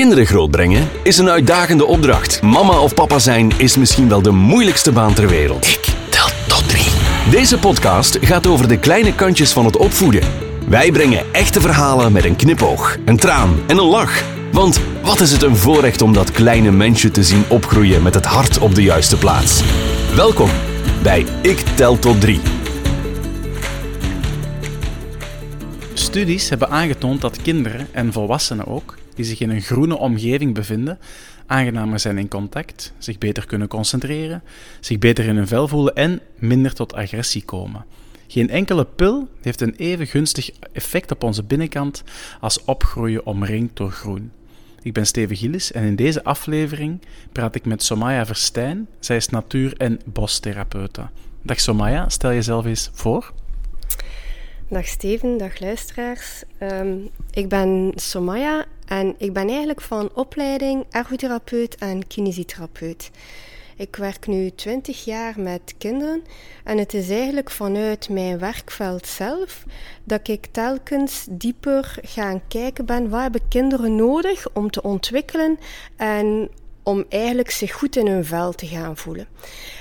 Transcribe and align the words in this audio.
Kinderen 0.00 0.26
grootbrengen 0.26 0.88
is 1.02 1.18
een 1.18 1.28
uitdagende 1.28 1.86
opdracht. 1.86 2.42
Mama 2.42 2.80
of 2.80 2.94
papa 2.94 3.18
zijn 3.18 3.52
is 3.56 3.76
misschien 3.76 4.08
wel 4.08 4.22
de 4.22 4.30
moeilijkste 4.30 4.92
baan 4.92 5.14
ter 5.14 5.28
wereld. 5.28 5.66
Ik 5.66 5.94
tel 6.08 6.28
tot 6.48 6.68
drie. 6.68 6.86
Deze 7.30 7.58
podcast 7.58 8.18
gaat 8.20 8.46
over 8.46 8.68
de 8.68 8.78
kleine 8.78 9.14
kantjes 9.14 9.52
van 9.52 9.64
het 9.64 9.76
opvoeden. 9.76 10.22
Wij 10.68 10.92
brengen 10.92 11.24
echte 11.32 11.60
verhalen 11.60 12.12
met 12.12 12.24
een 12.24 12.36
knipoog, 12.36 12.96
een 13.04 13.16
traan 13.16 13.58
en 13.66 13.78
een 13.78 13.84
lach. 13.84 14.22
Want 14.52 14.80
wat 15.02 15.20
is 15.20 15.32
het 15.32 15.42
een 15.42 15.56
voorrecht 15.56 16.02
om 16.02 16.12
dat 16.12 16.30
kleine 16.30 16.70
mensje 16.70 17.10
te 17.10 17.22
zien 17.22 17.44
opgroeien 17.48 18.02
met 18.02 18.14
het 18.14 18.26
hart 18.26 18.58
op 18.58 18.74
de 18.74 18.82
juiste 18.82 19.16
plaats. 19.16 19.62
Welkom 20.14 20.50
bij 21.02 21.26
Ik 21.42 21.58
tel 21.58 21.98
tot 21.98 22.20
drie. 22.20 22.40
Studies 25.92 26.48
hebben 26.48 26.70
aangetoond 26.70 27.20
dat 27.20 27.42
kinderen 27.42 27.88
en 27.92 28.12
volwassenen 28.12 28.66
ook, 28.66 28.98
die 29.20 29.28
zich 29.28 29.40
in 29.40 29.50
een 29.50 29.62
groene 29.62 29.98
omgeving 29.98 30.54
bevinden, 30.54 30.98
aangenamer 31.46 31.98
zijn 31.98 32.18
in 32.18 32.28
contact, 32.28 32.92
zich 32.98 33.18
beter 33.18 33.46
kunnen 33.46 33.68
concentreren, 33.68 34.42
zich 34.80 34.98
beter 34.98 35.24
in 35.24 35.36
hun 35.36 35.46
vel 35.46 35.68
voelen 35.68 35.94
en 35.94 36.20
minder 36.38 36.74
tot 36.74 36.94
agressie 36.94 37.44
komen. 37.44 37.84
Geen 38.26 38.50
enkele 38.50 38.84
pil 38.84 39.28
heeft 39.40 39.60
een 39.60 39.74
even 39.76 40.06
gunstig 40.06 40.50
effect 40.72 41.10
op 41.10 41.22
onze 41.22 41.42
binnenkant 41.42 42.02
als 42.40 42.64
opgroeien 42.64 43.26
omringd 43.26 43.76
door 43.76 43.90
groen. 43.90 44.30
Ik 44.82 44.92
ben 44.92 45.06
Steven 45.06 45.36
Gillis 45.36 45.72
en 45.72 45.82
in 45.82 45.96
deze 45.96 46.24
aflevering 46.24 47.00
praat 47.32 47.54
ik 47.54 47.64
met 47.64 47.82
Somaya 47.82 48.26
Verstijn. 48.26 48.88
Zij 48.98 49.16
is 49.16 49.28
natuur- 49.28 49.76
en 49.76 50.00
bostherapeute. 50.04 51.08
Dag 51.42 51.60
Somaya, 51.60 52.08
stel 52.08 52.32
jezelf 52.32 52.64
eens 52.64 52.90
voor. 52.92 53.32
Dag 54.70 54.86
Steven, 54.86 55.38
dag 55.38 55.60
luisteraars. 55.60 56.42
Ehm, 56.58 56.96
ik 57.30 57.48
ben 57.48 57.92
Somaya 57.94 58.64
en 58.90 59.14
ik 59.18 59.32
ben 59.32 59.48
eigenlijk 59.48 59.80
van 59.80 60.10
opleiding 60.14 60.84
ergotherapeut 60.90 61.74
en 61.74 62.06
kinesietherapeut. 62.06 63.10
Ik 63.76 63.96
werk 63.96 64.26
nu 64.26 64.50
20 64.50 65.04
jaar 65.04 65.40
met 65.40 65.74
kinderen 65.78 66.22
en 66.64 66.78
het 66.78 66.94
is 66.94 67.10
eigenlijk 67.10 67.50
vanuit 67.50 68.08
mijn 68.08 68.38
werkveld 68.38 69.06
zelf 69.06 69.64
dat 70.04 70.28
ik 70.28 70.46
telkens 70.50 71.26
dieper 71.30 71.98
gaan 72.02 72.42
kijken 72.48 72.86
ben 72.86 73.08
wat 73.08 73.20
hebben 73.20 73.48
kinderen 73.48 73.96
nodig 73.96 74.52
om 74.52 74.70
te 74.70 74.82
ontwikkelen 74.82 75.58
en 75.96 76.50
om 76.82 77.04
eigenlijk 77.08 77.50
zich 77.50 77.72
goed 77.72 77.96
in 77.96 78.06
hun 78.06 78.24
vel 78.24 78.52
te 78.52 78.66
gaan 78.66 78.96
voelen. 78.96 79.26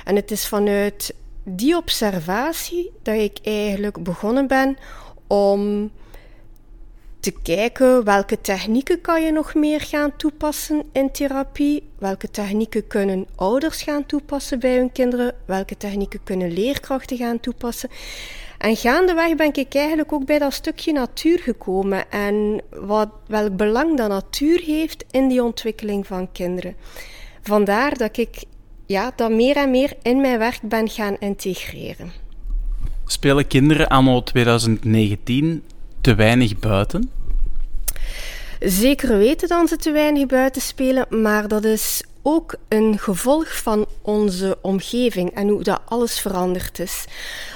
En 0.05 0.15
het 0.15 0.31
is 0.31 0.47
vanuit 0.47 1.13
die 1.43 1.75
observatie 1.75 2.91
dat 3.01 3.15
ik 3.15 3.39
eigenlijk 3.43 4.03
begonnen 4.03 4.47
ben 4.47 4.77
om 5.27 5.91
te 7.19 7.33
kijken 7.43 8.03
welke 8.03 8.41
technieken 8.41 9.01
kan 9.01 9.23
je 9.23 9.31
nog 9.31 9.53
meer 9.53 9.81
gaan 9.81 10.15
toepassen 10.15 10.83
in 10.91 11.11
therapie, 11.11 11.83
welke 11.97 12.31
technieken 12.31 12.87
kunnen 12.87 13.27
ouders 13.35 13.81
gaan 13.81 14.05
toepassen 14.05 14.59
bij 14.59 14.77
hun 14.77 14.91
kinderen, 14.91 15.35
welke 15.45 15.77
technieken 15.77 16.19
kunnen 16.23 16.51
leerkrachten 16.51 17.17
gaan 17.17 17.39
toepassen. 17.39 17.89
En 18.57 18.75
gaandeweg 18.75 19.35
ben 19.35 19.53
ik 19.53 19.75
eigenlijk 19.75 20.13
ook 20.13 20.25
bij 20.25 20.39
dat 20.39 20.53
stukje 20.53 20.91
natuur 20.91 21.39
gekomen 21.39 22.11
en 22.11 22.61
wat, 22.69 23.09
welk 23.27 23.57
belang 23.57 23.97
dat 23.97 24.09
natuur 24.09 24.61
heeft 24.65 25.05
in 25.11 25.27
die 25.27 25.43
ontwikkeling 25.43 26.07
van 26.07 26.31
kinderen. 26.31 26.75
Vandaar 27.41 27.97
dat 27.97 28.17
ik 28.17 28.43
ja, 28.85 29.11
dat 29.15 29.31
meer 29.31 29.55
en 29.55 29.71
meer 29.71 29.93
in 30.01 30.21
mijn 30.21 30.39
werk 30.39 30.61
ben 30.61 30.89
gaan 30.89 31.15
integreren. 31.19 32.11
Spelen 33.05 33.47
kinderen 33.47 33.87
anno 33.87 34.23
2019 34.23 35.63
te 36.01 36.15
weinig 36.15 36.59
buiten? 36.59 37.11
Zeker 38.59 39.17
weten 39.17 39.47
dat 39.47 39.69
ze 39.69 39.75
te 39.75 39.91
weinig 39.91 40.25
buiten 40.25 40.61
spelen, 40.61 41.21
maar 41.21 41.47
dat 41.47 41.63
is 41.63 42.03
ook 42.21 42.55
een 42.67 42.99
gevolg 42.99 43.57
van 43.61 43.85
onze 44.01 44.57
omgeving 44.61 45.31
en 45.31 45.47
hoe 45.47 45.63
dat 45.63 45.81
alles 45.85 46.19
veranderd 46.19 46.79
is. 46.79 47.05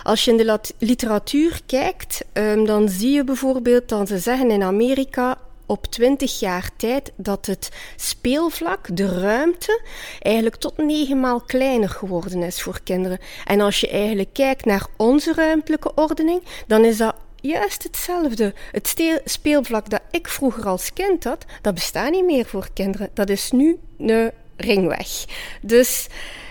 Als 0.03 0.25
je 0.25 0.31
in 0.31 0.37
de 0.37 0.59
literatuur 0.77 1.61
kijkt, 1.65 2.25
um, 2.33 2.65
dan 2.65 2.89
zie 2.89 3.11
je 3.11 3.23
bijvoorbeeld 3.23 3.89
dat 3.89 4.07
ze 4.07 4.17
zeggen 4.17 4.51
in 4.51 4.63
Amerika 4.63 5.37
op 5.65 5.85
20 5.85 6.39
jaar 6.39 6.69
tijd 6.77 7.11
dat 7.15 7.45
het 7.45 7.69
speelvlak, 7.95 8.95
de 8.97 9.19
ruimte, 9.19 9.81
eigenlijk 10.19 10.55
tot 10.55 10.77
negen 10.77 11.19
maal 11.19 11.41
kleiner 11.41 11.89
geworden 11.89 12.43
is 12.43 12.61
voor 12.61 12.79
kinderen. 12.83 13.19
En 13.45 13.61
als 13.61 13.79
je 13.79 13.89
eigenlijk 13.89 14.33
kijkt 14.33 14.65
naar 14.65 14.85
onze 14.97 15.33
ruimtelijke 15.33 15.91
ordening, 15.95 16.43
dan 16.67 16.85
is 16.85 16.97
dat 16.97 17.15
juist 17.43 17.83
hetzelfde. 17.83 18.53
Het 18.71 18.95
speelvlak 19.25 19.89
dat 19.89 20.01
ik 20.11 20.27
vroeger 20.27 20.65
als 20.65 20.93
kind 20.93 21.23
had, 21.23 21.45
dat 21.61 21.73
bestaat 21.73 22.11
niet 22.11 22.25
meer 22.25 22.45
voor 22.45 22.67
kinderen. 22.73 23.09
Dat 23.13 23.29
is 23.29 23.51
nu 23.51 23.77
een 23.97 24.31
ringweg. 24.57 25.07
Dus 25.61 26.07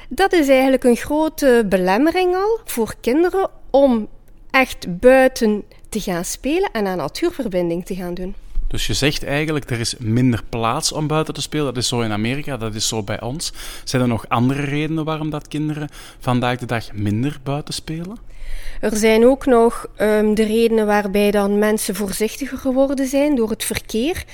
dat 0.08 0.32
is 0.32 0.48
eigenlijk 0.48 0.84
een 0.84 0.96
grote 0.96 1.66
belemmering 1.68 2.34
al 2.34 2.60
voor 2.64 2.94
kinderen 3.00 3.50
om 3.70 4.08
echt 4.50 4.98
buiten 4.98 5.64
te 5.88 6.00
gaan 6.00 6.24
spelen 6.24 6.70
en 6.72 6.86
aan 6.86 6.96
natuurverbinding 6.96 7.86
te 7.86 7.94
gaan 7.94 8.14
doen. 8.14 8.34
Dus 8.66 8.86
je 8.86 8.94
zegt 8.94 9.24
eigenlijk, 9.24 9.70
er 9.70 9.80
is 9.80 9.96
minder 9.98 10.42
plaats 10.48 10.92
om 10.92 11.06
buiten 11.06 11.34
te 11.34 11.42
spelen. 11.42 11.64
Dat 11.64 11.76
is 11.76 11.88
zo 11.88 12.00
in 12.00 12.12
Amerika, 12.12 12.56
dat 12.56 12.74
is 12.74 12.88
zo 12.88 13.02
bij 13.02 13.20
ons. 13.20 13.52
Zijn 13.84 14.02
er 14.02 14.08
nog 14.08 14.28
andere 14.28 14.60
redenen 14.62 15.04
waarom 15.04 15.30
dat 15.30 15.48
kinderen 15.48 15.88
vandaag 16.18 16.58
de 16.58 16.66
dag 16.66 16.92
minder 16.92 17.38
buiten 17.42 17.74
spelen? 17.74 18.16
Er 18.80 18.96
zijn 18.96 19.26
ook 19.26 19.46
nog 19.46 19.86
um, 19.98 20.34
de 20.34 20.44
redenen 20.44 20.86
waarbij 20.86 21.30
dan 21.30 21.58
mensen 21.58 21.94
voorzichtiger 21.94 22.58
geworden 22.58 23.06
zijn 23.06 23.34
door 23.36 23.50
het 23.50 23.64
verkeer. 23.64 24.24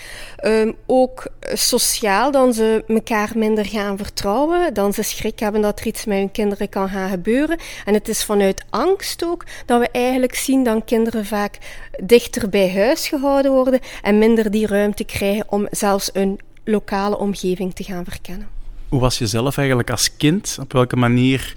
Um, 0.44 0.76
ook 0.86 1.26
sociaal, 1.52 2.30
dan 2.30 2.52
ze 2.52 2.84
elkaar 2.86 3.32
minder 3.34 3.66
gaan 3.66 3.96
vertrouwen, 3.96 4.74
dan 4.74 4.92
ze 4.92 5.02
schrik 5.02 5.38
hebben 5.38 5.60
dat 5.60 5.80
er 5.80 5.86
iets 5.86 6.04
met 6.04 6.18
hun 6.18 6.30
kinderen 6.30 6.68
kan 6.68 6.88
gaan 6.88 7.10
gebeuren. 7.10 7.58
En 7.84 7.94
het 7.94 8.08
is 8.08 8.24
vanuit 8.24 8.64
angst 8.70 9.24
ook 9.24 9.44
dat 9.66 9.80
we 9.80 9.88
eigenlijk 9.92 10.34
zien 10.34 10.64
dat 10.64 10.84
kinderen 10.84 11.24
vaak 11.24 11.58
dichter 12.02 12.48
bij 12.48 12.72
huis 12.74 13.08
gehouden 13.08 13.52
worden 13.52 13.80
en 14.02 14.18
minder 14.18 14.50
die 14.50 14.66
ruimte 14.66 15.04
krijgen 15.04 15.44
om 15.48 15.66
zelfs 15.70 16.10
een 16.12 16.38
lokale 16.64 17.18
omgeving 17.18 17.74
te 17.74 17.84
gaan 17.84 18.04
verkennen. 18.04 18.48
Hoe 18.88 19.00
was 19.00 19.18
je 19.18 19.26
zelf 19.26 19.56
eigenlijk 19.56 19.90
als 19.90 20.16
kind? 20.16 20.56
Op 20.60 20.72
welke 20.72 20.96
manier 20.96 21.56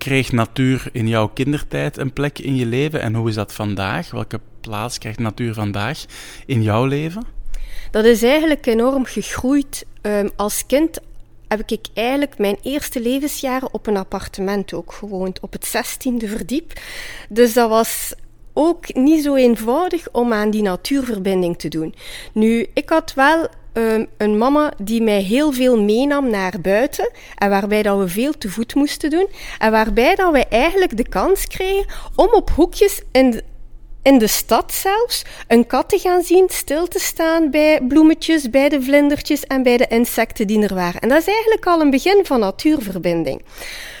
kreeg 0.00 0.32
natuur 0.32 0.88
in 0.92 1.08
jouw 1.08 1.28
kindertijd 1.28 1.96
een 1.96 2.12
plek 2.12 2.38
in 2.38 2.56
je 2.56 2.66
leven 2.66 3.00
en 3.00 3.14
hoe 3.14 3.28
is 3.28 3.34
dat 3.34 3.52
vandaag? 3.52 4.10
Welke 4.10 4.40
plaats 4.60 4.98
krijgt 4.98 5.18
natuur 5.18 5.54
vandaag 5.54 6.04
in 6.46 6.62
jouw 6.62 6.84
leven? 6.84 7.26
Dat 7.90 8.04
is 8.04 8.22
eigenlijk 8.22 8.66
enorm 8.66 9.04
gegroeid. 9.04 9.86
Um, 10.02 10.30
als 10.36 10.66
kind 10.66 10.98
heb 11.48 11.62
ik 11.66 11.86
eigenlijk 11.94 12.38
mijn 12.38 12.58
eerste 12.62 13.00
levensjaren 13.00 13.74
op 13.74 13.86
een 13.86 13.96
appartement 13.96 14.72
ook 14.72 14.92
gewoond, 14.92 15.40
op 15.40 15.52
het 15.52 15.66
16e 15.66 16.28
verdiep. 16.28 16.80
Dus 17.28 17.52
dat 17.52 17.68
was 17.68 18.14
ook 18.52 18.94
niet 18.94 19.24
zo 19.24 19.34
eenvoudig 19.34 20.08
om 20.12 20.32
aan 20.32 20.50
die 20.50 20.62
natuurverbinding 20.62 21.58
te 21.58 21.68
doen. 21.68 21.94
Nu, 22.32 22.66
ik 22.74 22.88
had 22.88 23.14
wel 23.14 23.48
um, 23.72 24.06
een 24.16 24.38
mama 24.38 24.72
die 24.82 25.02
mij 25.02 25.22
heel 25.22 25.52
veel 25.52 25.82
meenam 25.82 26.30
naar 26.30 26.54
buiten 26.62 27.10
en 27.36 27.50
waarbij 27.50 27.82
dat 27.82 27.98
we 27.98 28.08
veel 28.08 28.32
te 28.38 28.48
voet 28.48 28.74
moesten 28.74 29.10
doen 29.10 29.28
en 29.58 29.70
waarbij 29.70 30.14
dat 30.14 30.32
we 30.32 30.46
eigenlijk 30.46 30.96
de 30.96 31.08
kans 31.08 31.46
kregen 31.46 31.86
om 32.14 32.28
op 32.32 32.50
hoekjes 32.50 33.02
in 33.12 33.40
in 34.02 34.18
de 34.18 34.26
stad 34.26 34.72
zelfs 34.72 35.24
een 35.48 35.66
kat 35.66 35.88
te 35.88 35.98
gaan 35.98 36.22
zien, 36.22 36.48
stil 36.48 36.88
te 36.88 36.98
staan 36.98 37.50
bij 37.50 37.80
bloemetjes, 37.88 38.50
bij 38.50 38.68
de 38.68 38.82
vlindertjes 38.82 39.44
en 39.44 39.62
bij 39.62 39.76
de 39.76 39.86
insecten 39.86 40.46
die 40.46 40.62
er 40.62 40.74
waren. 40.74 41.00
En 41.00 41.08
dat 41.08 41.18
is 41.18 41.26
eigenlijk 41.26 41.66
al 41.66 41.80
een 41.80 41.90
begin 41.90 42.20
van 42.26 42.40
natuurverbinding. 42.40 43.42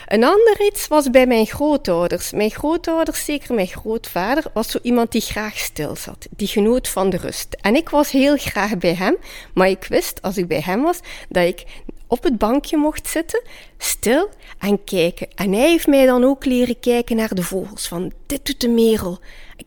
Een 0.06 0.24
ander 0.24 0.60
iets 0.60 0.88
was 0.88 1.10
bij 1.10 1.26
mijn 1.26 1.46
grootouders. 1.46 2.32
Mijn 2.32 2.50
grootouders, 2.50 3.24
zeker 3.24 3.54
mijn 3.54 3.66
grootvader, 3.66 4.44
was 4.54 4.70
zo 4.70 4.78
iemand 4.82 5.12
die 5.12 5.20
graag 5.20 5.58
stil 5.58 5.96
zat. 5.96 6.26
Die 6.36 6.48
genoot 6.48 6.88
van 6.88 7.10
de 7.10 7.16
rust. 7.16 7.56
En 7.60 7.76
ik 7.76 7.88
was 7.88 8.10
heel 8.10 8.36
graag 8.36 8.78
bij 8.78 8.94
hem, 8.94 9.16
maar 9.54 9.68
ik 9.68 9.84
wist 9.88 10.22
als 10.22 10.36
ik 10.36 10.48
bij 10.48 10.60
hem 10.60 10.82
was 10.82 11.00
dat 11.28 11.44
ik 11.44 11.64
op 12.10 12.22
het 12.22 12.38
bankje 12.38 12.76
mocht 12.76 13.08
zitten, 13.08 13.42
stil 13.78 14.28
en 14.58 14.84
kijken. 14.84 15.28
En 15.34 15.52
hij 15.52 15.68
heeft 15.68 15.86
mij 15.86 16.06
dan 16.06 16.24
ook 16.24 16.44
leren 16.44 16.80
kijken 16.80 17.16
naar 17.16 17.34
de 17.34 17.42
vogels. 17.42 17.88
Van 17.88 18.12
dit 18.26 18.46
doet 18.46 18.60
de 18.60 18.68
merel. 18.68 19.18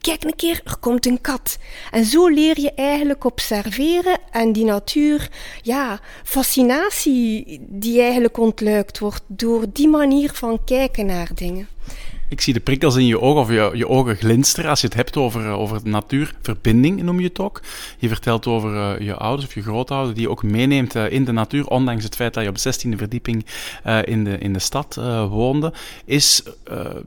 Kijk 0.01 0.23
een 0.23 0.35
keer, 0.35 0.61
er 0.65 0.77
komt 0.77 1.05
een 1.05 1.21
kat. 1.21 1.57
En 1.91 2.05
zo 2.05 2.27
leer 2.27 2.59
je 2.59 2.73
eigenlijk 2.73 3.23
observeren 3.23 4.17
en 4.31 4.51
die 4.51 4.65
natuur, 4.65 5.29
ja, 5.61 5.99
fascinatie 6.23 7.59
die 7.69 8.01
eigenlijk 8.01 8.37
ontluikt 8.37 8.99
wordt 8.99 9.23
door 9.27 9.65
die 9.73 9.87
manier 9.87 10.31
van 10.33 10.63
kijken 10.63 11.05
naar 11.05 11.29
dingen. 11.35 11.67
Ik 12.29 12.41
zie 12.41 12.53
de 12.53 12.59
prikkels 12.59 12.95
in 12.95 13.05
je 13.05 13.19
ogen, 13.19 13.41
of 13.41 13.49
je, 13.49 13.71
je 13.73 13.87
ogen 13.87 14.15
glinsteren 14.15 14.69
als 14.69 14.81
je 14.81 14.87
het 14.87 14.95
hebt 14.95 15.17
over, 15.17 15.45
eh, 15.45 15.59
over 15.59 15.79
natuurverbinding, 15.83 17.03
noem 17.03 17.19
je 17.19 17.27
het 17.27 17.39
ook. 17.39 17.61
Je 17.97 18.07
vertelt 18.07 18.47
over 18.47 18.73
uh, 18.73 19.05
je 19.05 19.15
ouders 19.15 19.47
of 19.47 19.53
je 19.53 19.61
grootouders 19.61 20.17
die 20.17 20.29
ook 20.29 20.43
meeneemt 20.43 20.95
uh, 20.95 21.11
in 21.11 21.25
de 21.25 21.31
natuur, 21.31 21.67
ondanks 21.67 22.03
het 22.03 22.15
feit 22.15 22.33
dat 22.33 22.43
je 22.43 22.49
op 22.49 22.57
16e 22.57 22.97
verdieping 22.97 23.45
in, 24.03 24.23
de, 24.23 24.37
in 24.37 24.53
de 24.53 24.59
stad 24.59 24.95
woonde. 25.29 25.73
Is 26.05 26.43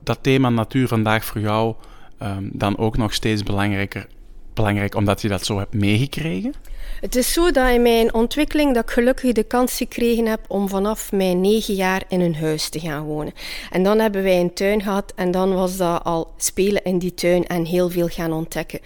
dat 0.02 0.18
thema 0.20 0.48
natuur 0.48 0.88
vandaag 0.88 1.24
voor 1.24 1.40
jou 1.40 1.74
um, 2.22 2.50
dan 2.52 2.78
ook 2.78 2.96
nog 2.96 3.14
steeds 3.14 3.42
belangrijker, 3.42 4.06
belangrijk 4.54 4.94
omdat 4.94 5.22
je 5.22 5.28
dat 5.28 5.44
zo 5.44 5.58
hebt 5.58 5.74
meegekregen? 5.74 6.54
Het 7.00 7.16
is 7.16 7.32
zo 7.32 7.50
dat 7.50 7.70
in 7.70 7.82
mijn 7.82 8.14
ontwikkeling 8.14 8.74
dat 8.74 8.82
ik 8.82 8.90
gelukkig 8.90 9.32
de 9.32 9.44
kans 9.44 9.76
gekregen 9.76 10.26
heb 10.26 10.40
om 10.48 10.68
vanaf 10.68 11.12
mijn 11.12 11.40
negen 11.40 11.74
jaar 11.74 12.02
in 12.08 12.20
een 12.20 12.36
huis 12.36 12.68
te 12.68 12.80
gaan 12.80 13.04
wonen. 13.04 13.32
En 13.70 13.82
dan 13.82 13.98
hebben 13.98 14.22
wij 14.22 14.40
een 14.40 14.54
tuin 14.54 14.82
gehad 14.82 15.12
en 15.16 15.30
dan 15.30 15.54
was 15.54 15.76
dat 15.76 16.04
al 16.04 16.32
spelen 16.36 16.84
in 16.84 16.98
die 16.98 17.14
tuin 17.14 17.46
en 17.46 17.64
heel 17.64 17.90
veel 17.90 18.08
gaan 18.08 18.32
ontdekken. 18.32 18.80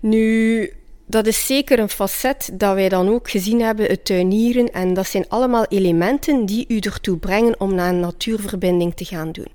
Nu, 0.00 0.72
dat 1.06 1.26
is 1.26 1.46
zeker 1.46 1.78
een 1.78 1.88
facet 1.88 2.50
dat 2.52 2.74
wij 2.74 2.88
dan 2.88 3.08
ook 3.08 3.30
gezien 3.30 3.60
hebben, 3.60 3.86
het 3.86 4.04
tuinieren. 4.04 4.72
En 4.72 4.94
dat 4.94 5.06
zijn 5.06 5.28
allemaal 5.28 5.64
elementen 5.68 6.46
die 6.46 6.64
u 6.68 6.78
ertoe 6.78 7.16
brengen 7.16 7.60
om 7.60 7.74
naar 7.74 7.88
een 7.88 8.00
natuurverbinding 8.00 8.94
te 8.94 9.04
gaan 9.04 9.32
doen. 9.32 9.50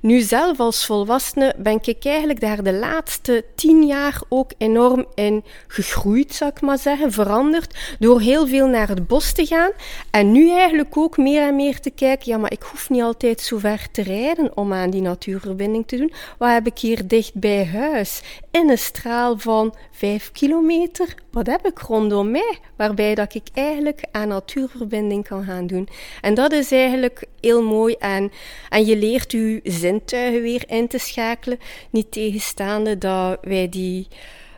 Nu 0.00 0.20
zelf 0.20 0.60
als 0.60 0.86
volwassene 0.86 1.54
ben 1.58 1.78
ik 1.82 2.04
eigenlijk 2.04 2.40
daar 2.40 2.62
de 2.62 2.72
laatste 2.72 3.44
tien 3.54 3.86
jaar 3.86 4.20
ook 4.28 4.52
enorm 4.58 5.06
in 5.14 5.44
gegroeid, 5.66 6.34
zou 6.34 6.50
ik 6.54 6.60
maar 6.60 6.78
zeggen, 6.78 7.12
veranderd. 7.12 7.96
Door 7.98 8.20
heel 8.20 8.46
veel 8.46 8.66
naar 8.66 8.88
het 8.88 9.06
bos 9.06 9.32
te 9.32 9.46
gaan. 9.46 9.70
En 10.10 10.32
nu 10.32 10.50
eigenlijk 10.50 10.96
ook 10.96 11.16
meer 11.16 11.42
en 11.42 11.56
meer 11.56 11.80
te 11.80 11.90
kijken, 11.90 12.32
ja, 12.32 12.38
maar 12.38 12.52
ik 12.52 12.62
hoef 12.62 12.90
niet 12.90 13.02
altijd 13.02 13.40
zo 13.40 13.58
ver 13.58 13.86
te 13.92 14.02
rijden 14.02 14.56
om 14.56 14.72
aan 14.72 14.90
die 14.90 15.02
natuurverbinding 15.02 15.86
te 15.86 15.96
doen. 15.96 16.12
Wat 16.38 16.50
heb 16.50 16.66
ik 16.66 16.78
hier 16.78 17.06
dicht 17.06 17.34
bij 17.34 17.66
huis? 17.66 18.22
In 18.50 18.70
een 18.70 18.78
straal 18.78 19.38
van 19.38 19.74
vijf 19.90 20.32
kilometer 20.32 20.90
wat 21.30 21.46
heb 21.46 21.66
ik 21.66 21.78
rondom 21.78 22.30
mij, 22.30 22.58
waarbij 22.76 23.14
dat 23.14 23.34
ik 23.34 23.48
eigenlijk 23.52 24.04
aan 24.10 24.28
natuurverbinding 24.28 25.28
kan 25.28 25.44
gaan 25.44 25.66
doen. 25.66 25.88
En 26.20 26.34
dat 26.34 26.52
is 26.52 26.72
eigenlijk 26.72 27.26
heel 27.40 27.62
mooi 27.62 27.94
en, 27.98 28.32
en 28.68 28.86
je 28.86 28.96
leert 28.96 29.32
je 29.32 29.60
zintuigen 29.64 30.42
weer 30.42 30.64
in 30.66 30.88
te 30.88 30.98
schakelen, 30.98 31.58
niet 31.90 32.12
tegenstaande 32.12 32.98
dat 32.98 33.38
wij 33.42 33.68
die 33.68 34.08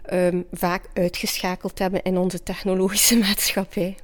ehm, 0.02 0.42
vaak 0.52 0.88
uitgeschakeld 0.92 1.78
hebben 1.78 2.02
in 2.02 2.18
onze 2.18 2.42
technologische 2.42 3.16
maatschappij. 3.26 3.96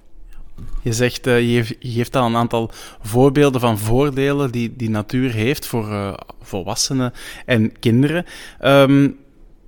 Je 0.83 0.93
zegt, 0.93 1.27
uh, 1.27 1.41
je, 1.41 1.77
geeft 1.81 2.17
al 2.17 2.27
een 2.27 2.37
aantal 2.37 2.71
voorbeelden 3.03 3.61
van 3.61 3.79
voordelen 3.79 4.51
die, 4.51 4.77
die 4.77 4.91
natuur 4.91 5.33
heeft 5.33 5.67
voor 5.67 5.89
uh, 5.89 6.15
volwassenen 6.43 7.13
en 7.47 7.79
kinderen. 7.79 8.27
Um, 8.65 9.19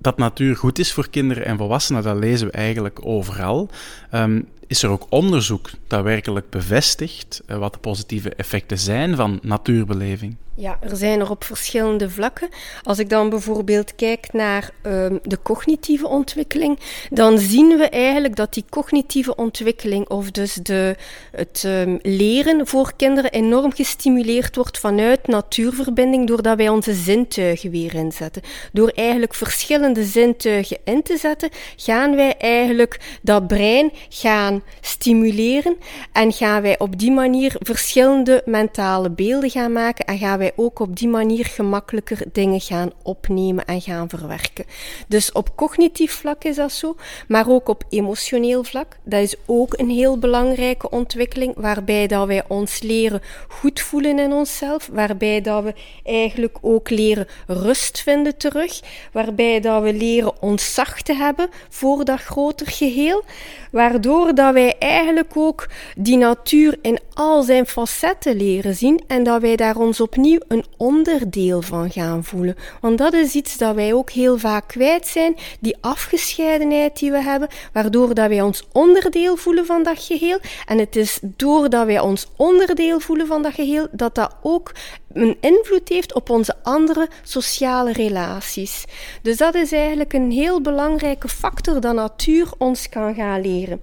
dat 0.03 0.17
natuur 0.17 0.55
goed 0.55 0.79
is 0.79 0.93
voor 0.93 1.09
kinderen 1.09 1.45
en 1.45 1.57
volwassenen, 1.57 2.03
dat 2.03 2.17
lezen 2.17 2.47
we 2.47 2.53
eigenlijk 2.53 3.05
overal. 3.05 3.69
Um, 4.13 4.47
is 4.67 4.83
er 4.83 4.89
ook 4.89 5.05
onderzoek 5.09 5.69
dat 5.87 6.03
werkelijk 6.03 6.49
bevestigt 6.49 7.41
uh, 7.47 7.57
wat 7.57 7.73
de 7.73 7.79
positieve 7.79 8.29
effecten 8.35 8.79
zijn 8.79 9.15
van 9.15 9.39
natuurbeleving? 9.41 10.35
Ja, 10.55 10.77
er 10.81 10.95
zijn 10.95 11.19
er 11.19 11.29
op 11.29 11.43
verschillende 11.43 12.09
vlakken. 12.09 12.49
Als 12.83 12.99
ik 12.99 13.09
dan 13.09 13.29
bijvoorbeeld 13.29 13.95
kijk 13.95 14.33
naar 14.33 14.69
um, 14.83 15.19
de 15.23 15.41
cognitieve 15.43 16.07
ontwikkeling, 16.07 16.79
dan 17.09 17.37
zien 17.37 17.77
we 17.77 17.89
eigenlijk 17.89 18.35
dat 18.35 18.53
die 18.53 18.65
cognitieve 18.69 19.35
ontwikkeling, 19.35 20.09
of 20.09 20.31
dus 20.31 20.53
de, 20.53 20.95
het 21.31 21.63
um, 21.65 21.99
leren 22.01 22.67
voor 22.67 22.93
kinderen, 22.95 23.31
enorm 23.31 23.73
gestimuleerd 23.73 24.55
wordt 24.55 24.79
vanuit 24.79 25.27
natuurverbinding, 25.27 26.27
doordat 26.27 26.57
wij 26.57 26.69
onze 26.69 26.93
zintuigen 26.93 27.71
weer 27.71 27.95
inzetten. 27.95 28.41
Door 28.71 28.89
eigenlijk 28.89 29.33
verschillende 29.33 30.03
zintuigen 30.03 30.77
in 30.83 31.03
te 31.03 31.17
zetten, 31.17 31.49
gaan 31.75 32.15
wij 32.15 32.35
eigenlijk 32.37 32.99
dat 33.21 33.47
brein 33.47 33.91
gaan 34.09 34.63
stimuleren 34.81 35.75
en 36.11 36.31
gaan 36.31 36.61
wij 36.61 36.79
op 36.79 36.99
die 36.99 37.11
manier 37.11 37.55
verschillende 37.59 38.41
mentale 38.45 39.09
beelden 39.09 39.49
gaan 39.49 39.71
maken 39.71 40.05
en 40.05 40.17
gaan 40.17 40.37
wij 40.37 40.42
ook 40.55 40.79
op 40.79 40.97
die 40.97 41.07
manier 41.07 41.45
gemakkelijker 41.45 42.25
dingen 42.31 42.61
gaan 42.61 42.91
opnemen 43.03 43.65
en 43.65 43.81
gaan 43.81 44.09
verwerken. 44.09 44.65
Dus 45.07 45.31
op 45.31 45.55
cognitief 45.55 46.11
vlak 46.11 46.43
is 46.43 46.55
dat 46.55 46.71
zo, 46.71 46.95
maar 47.27 47.49
ook 47.49 47.69
op 47.69 47.83
emotioneel 47.89 48.63
vlak. 48.63 48.97
Dat 49.03 49.21
is 49.21 49.35
ook 49.45 49.79
een 49.79 49.89
heel 49.89 50.19
belangrijke 50.19 50.89
ontwikkeling, 50.89 51.53
waarbij 51.55 52.07
dat 52.07 52.27
wij 52.27 52.43
ons 52.47 52.81
leren 52.81 53.21
goed 53.47 53.81
voelen 53.81 54.19
in 54.19 54.33
onszelf, 54.33 54.89
waarbij 54.91 55.41
dat 55.41 55.63
we 55.63 55.73
eigenlijk 56.03 56.57
ook 56.61 56.89
leren 56.89 57.27
rust 57.47 58.01
vinden 58.01 58.37
terug, 58.37 58.79
waarbij 59.11 59.59
dat 59.59 59.83
we 59.83 59.93
leren 59.93 60.41
ontzag 60.41 61.01
te 61.01 61.13
hebben 61.13 61.49
voor 61.69 62.05
dat 62.05 62.19
groter 62.19 62.67
geheel, 62.67 63.23
waardoor 63.71 64.35
dat 64.35 64.53
wij 64.53 64.75
eigenlijk 64.79 65.31
ook 65.37 65.69
die 65.97 66.17
natuur 66.17 66.77
in 66.81 66.99
al 67.13 67.43
zijn 67.43 67.65
facetten 67.65 68.35
leren 68.35 68.75
zien 68.75 69.01
en 69.07 69.23
dat 69.23 69.41
wij 69.41 69.55
daar 69.55 69.75
ons 69.75 70.01
opnieuw 70.01 70.32
een 70.47 70.65
onderdeel 70.77 71.61
van 71.61 71.91
gaan 71.91 72.23
voelen. 72.23 72.55
Want 72.81 72.97
dat 72.97 73.13
is 73.13 73.33
iets 73.33 73.57
dat 73.57 73.75
wij 73.75 73.93
ook 73.93 74.11
heel 74.11 74.37
vaak 74.37 74.67
kwijt 74.67 75.07
zijn, 75.07 75.35
die 75.59 75.77
afgescheidenheid 75.81 76.99
die 76.99 77.11
we 77.11 77.23
hebben, 77.23 77.47
waardoor 77.73 78.13
dat 78.13 78.27
wij 78.27 78.41
ons 78.41 78.67
onderdeel 78.71 79.35
voelen 79.35 79.65
van 79.65 79.83
dat 79.83 79.99
geheel. 79.99 80.39
En 80.65 80.77
het 80.77 80.95
is 80.95 81.19
doordat 81.21 81.85
wij 81.85 81.99
ons 81.99 82.27
onderdeel 82.35 82.99
voelen 82.99 83.27
van 83.27 83.41
dat 83.41 83.53
geheel, 83.53 83.87
dat 83.91 84.15
dat 84.15 84.35
ook 84.41 84.71
een 85.13 85.37
invloed 85.39 85.89
heeft 85.89 86.13
op 86.13 86.29
onze 86.29 86.55
andere 86.63 87.07
sociale 87.23 87.91
relaties. 87.91 88.85
Dus 89.21 89.37
dat 89.37 89.55
is 89.55 89.71
eigenlijk 89.71 90.13
een 90.13 90.31
heel 90.31 90.61
belangrijke 90.61 91.27
factor 91.27 91.81
dat 91.81 91.93
natuur 91.93 92.49
ons 92.57 92.89
kan 92.89 93.15
gaan 93.15 93.41
leren. 93.41 93.81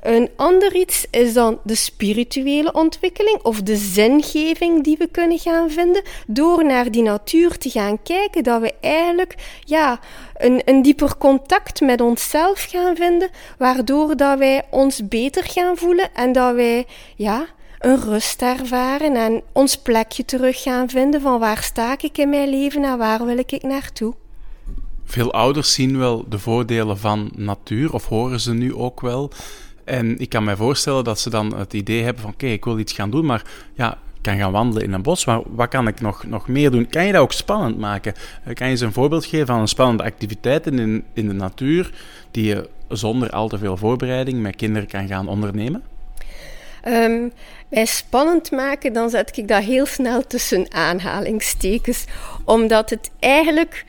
Een 0.00 0.30
ander 0.36 0.74
iets 0.74 1.06
is 1.10 1.32
dan 1.32 1.60
de 1.64 1.74
spirituele 1.74 2.72
ontwikkeling 2.72 3.42
of 3.42 3.62
de 3.62 3.76
zingeving 3.76 4.84
die 4.84 4.96
we 4.98 5.08
kunnen 5.10 5.38
gaan 5.38 5.70
vinden 5.70 6.02
door 6.26 6.64
naar 6.64 6.90
die 6.90 7.02
natuur 7.02 7.58
te 7.58 7.70
gaan 7.70 8.02
kijken, 8.02 8.42
dat 8.42 8.60
we 8.60 8.74
eigenlijk 8.80 9.34
ja, 9.64 10.00
een, 10.36 10.62
een 10.64 10.82
dieper 10.82 11.16
contact 11.16 11.80
met 11.80 12.00
onszelf 12.00 12.66
gaan 12.70 12.96
vinden, 12.96 13.30
waardoor 13.58 14.16
dat 14.16 14.38
wij 14.38 14.62
ons 14.70 15.08
beter 15.08 15.44
gaan 15.44 15.76
voelen 15.76 16.14
en 16.14 16.32
dat 16.32 16.54
wij 16.54 16.86
ja, 17.16 17.46
een 17.82 18.00
rust 18.00 18.42
ervaren 18.42 19.16
en 19.16 19.42
ons 19.52 19.76
plekje 19.76 20.24
terug 20.24 20.62
gaan 20.62 20.88
vinden 20.88 21.20
van 21.20 21.38
waar 21.38 21.62
sta 21.62 21.92
ik 22.00 22.18
in 22.18 22.28
mijn 22.28 22.48
leven 22.48 22.84
en 22.84 22.98
waar 22.98 23.24
wil 23.24 23.38
ik 23.38 23.62
naartoe. 23.62 24.14
Veel 25.04 25.32
ouders 25.32 25.72
zien 25.72 25.98
wel 25.98 26.28
de 26.28 26.38
voordelen 26.38 26.98
van 26.98 27.30
natuur, 27.36 27.92
of 27.92 28.06
horen 28.06 28.40
ze 28.40 28.54
nu 28.54 28.74
ook 28.74 29.00
wel. 29.00 29.30
En 29.84 30.18
ik 30.18 30.28
kan 30.28 30.44
me 30.44 30.56
voorstellen 30.56 31.04
dat 31.04 31.20
ze 31.20 31.30
dan 31.30 31.56
het 31.56 31.72
idee 31.72 32.02
hebben 32.02 32.22
van 32.22 32.32
oké, 32.32 32.46
ik 32.46 32.64
wil 32.64 32.78
iets 32.78 32.92
gaan 32.92 33.10
doen, 33.10 33.26
maar 33.26 33.44
ja, 33.74 33.92
ik 33.92 34.22
kan 34.22 34.36
gaan 34.36 34.52
wandelen 34.52 34.82
in 34.82 34.92
een 34.92 35.02
bos, 35.02 35.24
maar 35.24 35.40
wat 35.46 35.68
kan 35.68 35.88
ik 35.88 36.00
nog, 36.00 36.24
nog 36.24 36.48
meer 36.48 36.70
doen? 36.70 36.88
Kan 36.88 37.06
je 37.06 37.12
dat 37.12 37.22
ook 37.22 37.32
spannend 37.32 37.78
maken? 37.78 38.14
Eh, 38.44 38.54
kan 38.54 38.66
je 38.66 38.72
eens 38.72 38.80
een 38.80 38.92
voorbeeld 38.92 39.24
geven 39.24 39.46
van 39.46 39.60
een 39.60 39.68
spannende 39.68 40.02
activiteit 40.02 40.66
in, 40.66 41.04
in 41.12 41.28
de 41.28 41.34
natuur 41.34 41.92
die 42.30 42.44
je 42.44 42.68
zonder 42.88 43.30
al 43.30 43.48
te 43.48 43.58
veel 43.58 43.76
voorbereiding 43.76 44.42
met 44.42 44.56
kinderen 44.56 44.88
kan 44.88 45.06
gaan 45.06 45.28
ondernemen? 45.28 45.82
Um, 46.88 47.32
bij 47.68 47.84
spannend 47.84 48.50
maken, 48.50 48.92
dan 48.92 49.10
zet 49.10 49.36
ik 49.36 49.48
dat 49.48 49.62
heel 49.62 49.86
snel 49.86 50.26
tussen 50.26 50.66
aanhalingstekens. 50.72 52.04
Omdat 52.44 52.90
het 52.90 53.10
eigenlijk, 53.18 53.84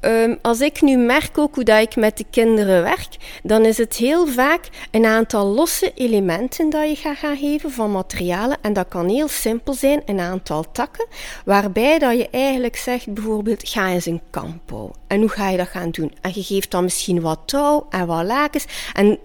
um, 0.00 0.38
als 0.42 0.60
ik 0.60 0.80
nu 0.80 0.96
merk 0.96 1.38
ook 1.38 1.54
hoe 1.54 1.64
dat 1.64 1.80
ik 1.80 1.96
met 1.96 2.16
de 2.16 2.24
kinderen 2.30 2.82
werk, 2.82 3.16
dan 3.42 3.64
is 3.64 3.78
het 3.78 3.96
heel 3.96 4.26
vaak 4.26 4.68
een 4.90 5.04
aantal 5.04 5.46
losse 5.46 5.92
elementen 5.94 6.70
dat 6.70 6.88
je 6.88 6.96
gaat 6.96 7.16
gaan 7.16 7.36
geven 7.36 7.70
van 7.70 7.92
materialen. 7.92 8.56
En 8.62 8.72
dat 8.72 8.88
kan 8.88 9.08
heel 9.08 9.28
simpel 9.28 9.74
zijn, 9.74 10.02
een 10.06 10.20
aantal 10.20 10.64
takken, 10.72 11.06
waarbij 11.44 11.98
dat 11.98 12.16
je 12.16 12.28
eigenlijk 12.30 12.76
zegt 12.76 13.12
bijvoorbeeld, 13.12 13.68
ga 13.68 13.88
eens 13.88 14.06
een 14.06 14.22
kamp 14.30 14.62
bouwen. 14.66 14.94
En 15.06 15.20
hoe 15.20 15.28
ga 15.30 15.48
je 15.48 15.56
dat 15.56 15.68
gaan 15.68 15.90
doen? 15.90 16.14
En 16.20 16.30
je 16.34 16.42
geeft 16.42 16.70
dan 16.70 16.84
misschien 16.84 17.20
wat 17.20 17.40
touw 17.44 17.86
en 17.90 18.06
wat 18.06 18.24
lakens. 18.24 18.64
En 18.92 19.18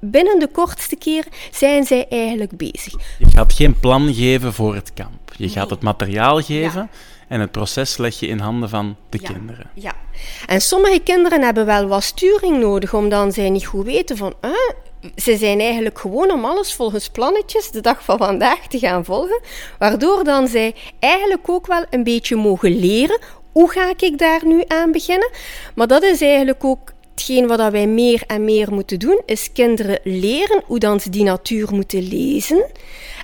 binnen 0.00 0.38
de 0.38 0.48
kortste 0.48 0.96
keer 0.96 1.24
zijn 1.50 1.84
zij 1.84 2.06
eigenlijk 2.08 2.56
bezig. 2.56 2.94
Je 3.18 3.30
gaat 3.30 3.52
geen 3.52 3.80
plan 3.80 4.14
geven 4.14 4.52
voor 4.52 4.74
het 4.74 4.92
kamp. 4.94 5.32
Je 5.36 5.48
gaat 5.48 5.70
het 5.70 5.82
materiaal 5.82 6.40
geven 6.40 6.90
en 7.28 7.40
het 7.40 7.50
proces 7.50 7.96
leg 7.96 8.20
je 8.20 8.26
in 8.26 8.38
handen 8.38 8.68
van 8.68 8.96
de 9.08 9.18
kinderen. 9.18 9.70
Ja, 9.74 9.94
en 10.46 10.60
sommige 10.60 10.98
kinderen 10.98 11.42
hebben 11.42 11.66
wel 11.66 11.86
wat 11.86 12.02
sturing 12.02 12.60
nodig, 12.60 12.94
omdat 12.94 13.34
zij 13.34 13.50
niet 13.50 13.66
goed 13.66 13.84
weten 13.84 14.16
van... 14.16 14.34
Ze 15.16 15.36
zijn 15.36 15.60
eigenlijk 15.60 15.98
gewoon 15.98 16.30
om 16.30 16.44
alles 16.44 16.74
volgens 16.74 17.08
plannetjes 17.08 17.70
de 17.70 17.80
dag 17.80 18.04
van 18.04 18.18
vandaag 18.18 18.66
te 18.66 18.78
gaan 18.78 19.04
volgen, 19.04 19.40
waardoor 19.78 20.24
dan 20.24 20.48
zij 20.48 20.74
eigenlijk 20.98 21.48
ook 21.48 21.66
wel 21.66 21.84
een 21.90 22.04
beetje 22.04 22.36
mogen 22.36 22.78
leren 22.78 23.18
hoe 23.52 23.70
ga 23.70 23.92
ik 23.96 24.18
daar 24.18 24.46
nu 24.46 24.62
aan 24.66 24.92
beginnen? 24.92 25.30
Maar 25.74 25.86
dat 25.86 26.02
is 26.02 26.20
eigenlijk 26.20 26.64
ook 26.64 26.92
hetgeen 27.20 27.46
wat 27.46 27.70
wij 27.70 27.86
meer 27.86 28.22
en 28.26 28.44
meer 28.44 28.72
moeten 28.72 28.98
doen, 28.98 29.22
is 29.26 29.52
kinderen 29.52 30.00
leren 30.04 30.62
hoe 30.66 30.78
dan 30.78 31.00
ze 31.00 31.10
die 31.10 31.22
natuur 31.22 31.68
moeten 31.72 32.08
lezen. 32.08 32.64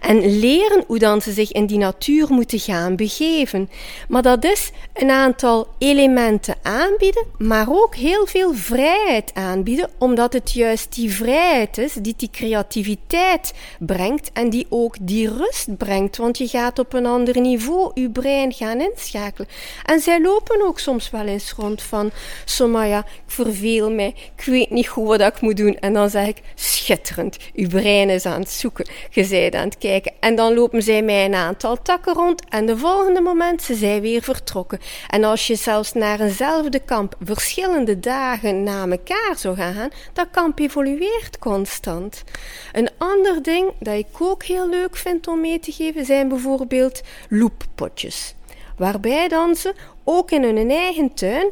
En 0.00 0.38
leren 0.38 0.84
hoe 0.86 0.98
dan 0.98 1.22
ze 1.22 1.32
zich 1.32 1.52
in 1.52 1.66
die 1.66 1.78
natuur 1.78 2.26
moeten 2.32 2.58
gaan 2.58 2.96
begeven. 2.96 3.70
Maar 4.08 4.22
dat 4.22 4.44
is 4.44 4.70
een 4.94 5.10
aantal 5.10 5.68
elementen 5.78 6.54
aanbieden, 6.62 7.24
maar 7.38 7.66
ook 7.68 7.94
heel 7.94 8.26
veel 8.26 8.54
vrijheid 8.54 9.30
aanbieden, 9.34 9.90
omdat 9.98 10.32
het 10.32 10.52
juist 10.52 10.94
die 10.94 11.14
vrijheid 11.14 11.78
is 11.78 11.92
die 11.92 12.14
die 12.16 12.30
creativiteit 12.32 13.52
brengt 13.78 14.30
en 14.32 14.50
die 14.50 14.66
ook 14.68 14.96
die 15.00 15.28
rust 15.28 15.76
brengt. 15.76 16.16
Want 16.16 16.38
je 16.38 16.48
gaat 16.48 16.78
op 16.78 16.92
een 16.92 17.06
ander 17.06 17.40
niveau 17.40 17.90
je 17.94 18.10
brein 18.10 18.52
gaan 18.52 18.80
inschakelen. 18.80 19.48
En 19.84 20.00
zij 20.00 20.20
lopen 20.20 20.66
ook 20.66 20.78
soms 20.78 21.10
wel 21.10 21.26
eens 21.26 21.52
rond 21.52 21.82
van, 21.82 22.10
Somaya, 22.44 22.98
ik 22.98 23.04
verveel 23.26 23.90
mij, 23.90 24.14
ik 24.36 24.44
weet 24.44 24.70
niet 24.70 24.88
goed 24.88 25.06
wat 25.06 25.20
ik 25.20 25.40
moet 25.40 25.56
doen. 25.56 25.78
En 25.78 25.92
dan 25.92 26.10
zeg 26.10 26.26
ik, 26.26 26.42
schitterend, 26.54 27.36
uw 27.54 27.68
brein 27.68 28.10
is 28.10 28.26
aan 28.26 28.40
het 28.40 28.50
zoeken, 28.50 28.86
je 29.10 29.26
bent 29.28 29.54
aan 29.54 29.68
het 29.68 29.78
En 30.20 30.34
dan 30.34 30.54
lopen 30.54 30.82
zij 30.82 31.02
mij 31.02 31.24
een 31.24 31.34
aantal 31.34 31.82
takken 31.82 32.14
rond 32.14 32.42
en 32.48 32.66
de 32.66 32.76
volgende 32.76 33.20
moment 33.20 33.62
ze 33.62 33.74
zij 33.74 34.00
weer 34.00 34.22
vertrokken. 34.22 34.80
En 35.08 35.24
als 35.24 35.46
je 35.46 35.54
zelfs 35.54 35.92
naar 35.92 36.20
eenzelfde 36.20 36.80
kamp 36.80 37.16
verschillende 37.20 38.00
dagen 38.00 38.62
na 38.62 38.86
elkaar 38.88 39.34
zou 39.36 39.56
gaan, 39.56 39.90
dat 40.12 40.30
kamp 40.30 40.58
evolueert 40.58 41.38
constant. 41.38 42.24
Een 42.72 42.90
ander 42.98 43.42
ding 43.42 43.72
dat 43.78 43.94
ik 43.94 44.06
ook 44.18 44.44
heel 44.44 44.68
leuk 44.68 44.96
vind 44.96 45.28
om 45.28 45.40
mee 45.40 45.58
te 45.58 45.72
geven 45.72 46.04
zijn 46.04 46.28
bijvoorbeeld 46.28 47.02
looppotjes. 47.28 48.34
Waarbij 48.76 49.28
dan 49.28 49.54
ze 49.54 49.74
ook 50.04 50.30
in 50.30 50.42
hun 50.42 50.70
eigen 50.70 51.14
tuin, 51.14 51.50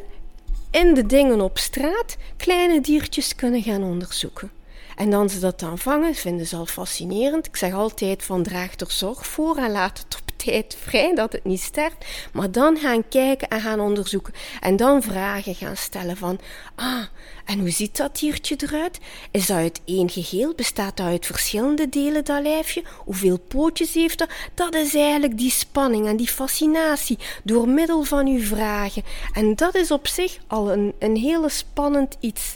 in 0.71 0.93
de 0.93 1.05
dingen 1.05 1.41
op 1.41 1.57
straat, 1.57 2.17
kleine 2.37 2.81
diertjes 2.81 3.35
kunnen 3.35 3.61
gaan 3.61 3.83
onderzoeken. 3.83 4.54
En 4.95 5.09
dan 5.09 5.29
ze 5.29 5.39
dat 5.39 5.59
dan 5.59 5.77
vangen, 5.77 6.15
vinden 6.15 6.47
ze 6.47 6.55
al 6.55 6.65
fascinerend. 6.65 7.47
Ik 7.47 7.55
zeg 7.55 7.73
altijd 7.73 8.23
van 8.23 8.43
draag 8.43 8.79
er 8.79 8.91
zorg 8.91 9.27
voor 9.27 9.57
en 9.57 9.71
laat 9.71 9.97
het 9.97 10.17
op 10.21 10.25
tijd 10.45 10.77
vrij, 10.79 11.15
dat 11.15 11.31
het 11.31 11.43
niet 11.43 11.61
sterft. 11.61 12.05
Maar 12.33 12.51
dan 12.51 12.77
gaan 12.77 13.07
kijken 13.09 13.47
en 13.47 13.61
gaan 13.61 13.79
onderzoeken. 13.79 14.33
En 14.61 14.75
dan 14.75 15.01
vragen 15.01 15.55
gaan 15.55 15.77
stellen 15.77 16.17
van, 16.17 16.39
ah, 16.75 17.03
en 17.45 17.59
hoe 17.59 17.69
ziet 17.69 17.97
dat 17.97 18.19
diertje 18.19 18.55
eruit? 18.59 18.99
Is 19.31 19.45
dat 19.45 19.57
uit 19.57 19.81
één 19.85 20.09
geheel? 20.09 20.53
Bestaat 20.55 20.97
dat 20.97 21.07
uit 21.07 21.25
verschillende 21.25 21.89
delen, 21.89 22.25
dat 22.25 22.41
lijfje? 22.41 22.83
Hoeveel 22.97 23.39
pootjes 23.39 23.93
heeft 23.93 24.17
dat? 24.17 24.29
Dat 24.53 24.75
is 24.75 24.95
eigenlijk 24.95 25.37
die 25.37 25.51
spanning 25.51 26.07
en 26.07 26.17
die 26.17 26.27
fascinatie 26.27 27.17
door 27.43 27.69
middel 27.69 28.03
van 28.03 28.27
uw 28.27 28.41
vragen. 28.41 29.03
En 29.33 29.55
dat 29.55 29.75
is 29.75 29.91
op 29.91 30.07
zich 30.07 30.37
al 30.47 30.71
een, 30.71 30.93
een 30.99 31.15
hele 31.15 31.49
spannend 31.49 32.17
iets. 32.19 32.55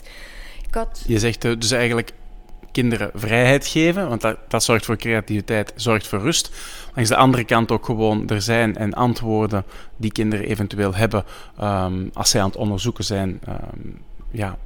Had... 0.70 1.02
Je 1.06 1.18
zegt 1.18 1.44
eh, 1.44 1.52
dus 1.58 1.70
eigenlijk 1.70 2.12
kinderen 2.72 3.10
vrijheid 3.14 3.66
geven, 3.66 4.08
want 4.08 4.20
dat, 4.20 4.36
dat 4.48 4.64
zorgt 4.64 4.84
voor 4.84 4.96
creativiteit, 4.96 5.72
zorgt 5.76 6.06
voor 6.06 6.18
rust. 6.18 6.50
Langs 6.94 7.10
de 7.10 7.16
andere 7.16 7.44
kant 7.44 7.70
ook 7.70 7.84
gewoon 7.84 8.28
er 8.28 8.42
zijn 8.42 8.76
en 8.76 8.94
antwoorden 8.94 9.64
die 9.96 10.12
kinderen 10.12 10.46
eventueel 10.46 10.94
hebben 10.94 11.24
ehm, 11.58 12.08
als 12.12 12.30
zij 12.30 12.40
aan 12.40 12.48
het 12.48 12.56
onderzoeken 12.56 13.04
zijn. 13.04 13.40
Ehm, 13.44 13.90
ja, 14.30 14.56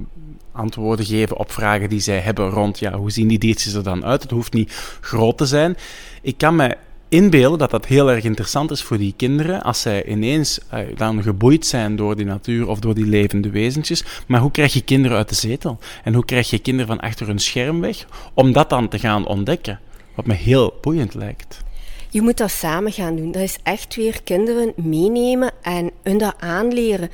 antwoorden 0.52 1.06
geven 1.06 1.36
op 1.36 1.52
vragen 1.52 1.88
die 1.88 2.00
zij 2.00 2.18
hebben 2.18 2.50
rond 2.50 2.78
ja, 2.78 2.92
hoe 2.92 3.10
zien 3.10 3.28
die 3.28 3.38
diertjes 3.38 3.74
er 3.74 3.82
dan 3.82 4.04
uit. 4.04 4.22
Het 4.22 4.30
hoeft 4.30 4.52
niet 4.52 4.98
groot 5.00 5.38
te 5.38 5.46
zijn. 5.46 5.76
Ik 6.22 6.38
kan 6.38 6.56
me 6.56 6.76
inbeelden 7.14 7.58
dat 7.58 7.70
dat 7.70 7.86
heel 7.86 8.10
erg 8.10 8.24
interessant 8.24 8.70
is 8.70 8.82
voor 8.82 8.98
die 8.98 9.14
kinderen 9.16 9.62
als 9.62 9.80
zij 9.80 10.06
ineens 10.06 10.58
uh, 10.74 10.80
dan 10.96 11.22
geboeid 11.22 11.66
zijn 11.66 11.96
door 11.96 12.16
die 12.16 12.26
natuur 12.26 12.68
of 12.68 12.78
door 12.78 12.94
die 12.94 13.06
levende 13.06 13.50
wezentjes. 13.50 14.04
Maar 14.26 14.40
hoe 14.40 14.50
krijg 14.50 14.72
je 14.72 14.80
kinderen 14.80 15.16
uit 15.16 15.28
de 15.28 15.34
zetel? 15.34 15.78
En 16.04 16.14
hoe 16.14 16.24
krijg 16.24 16.50
je 16.50 16.58
kinderen 16.58 16.86
van 16.86 17.00
achter 17.00 17.26
hun 17.26 17.38
scherm 17.38 17.80
weg 17.80 18.06
om 18.34 18.52
dat 18.52 18.70
dan 18.70 18.88
te 18.88 18.98
gaan 18.98 19.26
ontdekken? 19.26 19.80
Wat 20.14 20.26
me 20.26 20.34
heel 20.34 20.74
boeiend 20.80 21.14
lijkt. 21.14 21.62
Je 22.10 22.22
moet 22.22 22.36
dat 22.36 22.50
samen 22.50 22.92
gaan 22.92 23.16
doen. 23.16 23.32
Dat 23.32 23.42
is 23.42 23.58
echt 23.62 23.96
weer 23.96 24.22
kinderen 24.22 24.72
meenemen 24.76 25.52
en 25.62 25.90
hun 26.02 26.18
dat 26.18 26.34
aanleren. 26.38 27.10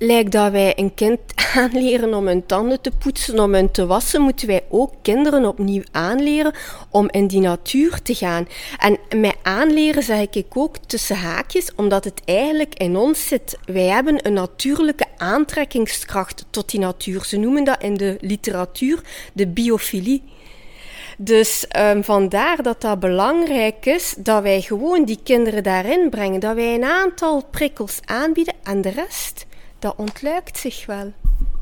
Lijkt 0.00 0.32
dat 0.32 0.52
wij 0.52 0.72
een 0.76 0.94
kind 0.94 1.20
aanleren 1.54 2.14
om 2.14 2.26
hun 2.26 2.46
tanden 2.46 2.80
te 2.80 2.90
poetsen, 2.98 3.38
om 3.38 3.54
hun 3.54 3.70
te 3.70 3.86
wassen, 3.86 4.20
moeten 4.20 4.46
wij 4.46 4.64
ook 4.68 4.92
kinderen 5.02 5.46
opnieuw 5.46 5.82
aanleren 5.90 6.54
om 6.90 7.08
in 7.10 7.26
die 7.26 7.40
natuur 7.40 8.02
te 8.02 8.14
gaan. 8.14 8.48
En 8.78 8.98
met 9.20 9.36
aanleren 9.42 10.02
zeg 10.02 10.26
ik 10.30 10.46
ook 10.54 10.76
tussen 10.76 11.16
haakjes, 11.16 11.74
omdat 11.74 12.04
het 12.04 12.20
eigenlijk 12.24 12.74
in 12.74 12.96
ons 12.96 13.26
zit. 13.26 13.58
Wij 13.64 13.84
hebben 13.84 14.26
een 14.26 14.32
natuurlijke 14.32 15.06
aantrekkingskracht 15.16 16.44
tot 16.50 16.70
die 16.70 16.80
natuur. 16.80 17.24
Ze 17.24 17.36
noemen 17.36 17.64
dat 17.64 17.82
in 17.82 17.94
de 17.94 18.16
literatuur 18.20 19.00
de 19.32 19.46
biofilie. 19.46 20.22
Dus 21.16 21.66
um, 21.78 22.04
vandaar 22.04 22.62
dat 22.62 22.80
dat 22.80 23.00
belangrijk 23.00 23.86
is 23.86 24.14
dat 24.18 24.42
wij 24.42 24.60
gewoon 24.60 25.04
die 25.04 25.18
kinderen 25.22 25.62
daarin 25.62 26.10
brengen, 26.10 26.40
dat 26.40 26.54
wij 26.54 26.74
een 26.74 26.84
aantal 26.84 27.44
prikkels 27.50 27.98
aanbieden 28.04 28.54
en 28.62 28.80
de 28.80 28.90
rest 28.90 29.46
dat 29.78 29.94
ontluikt 29.96 30.58
zich 30.58 30.86
wel. 30.86 31.12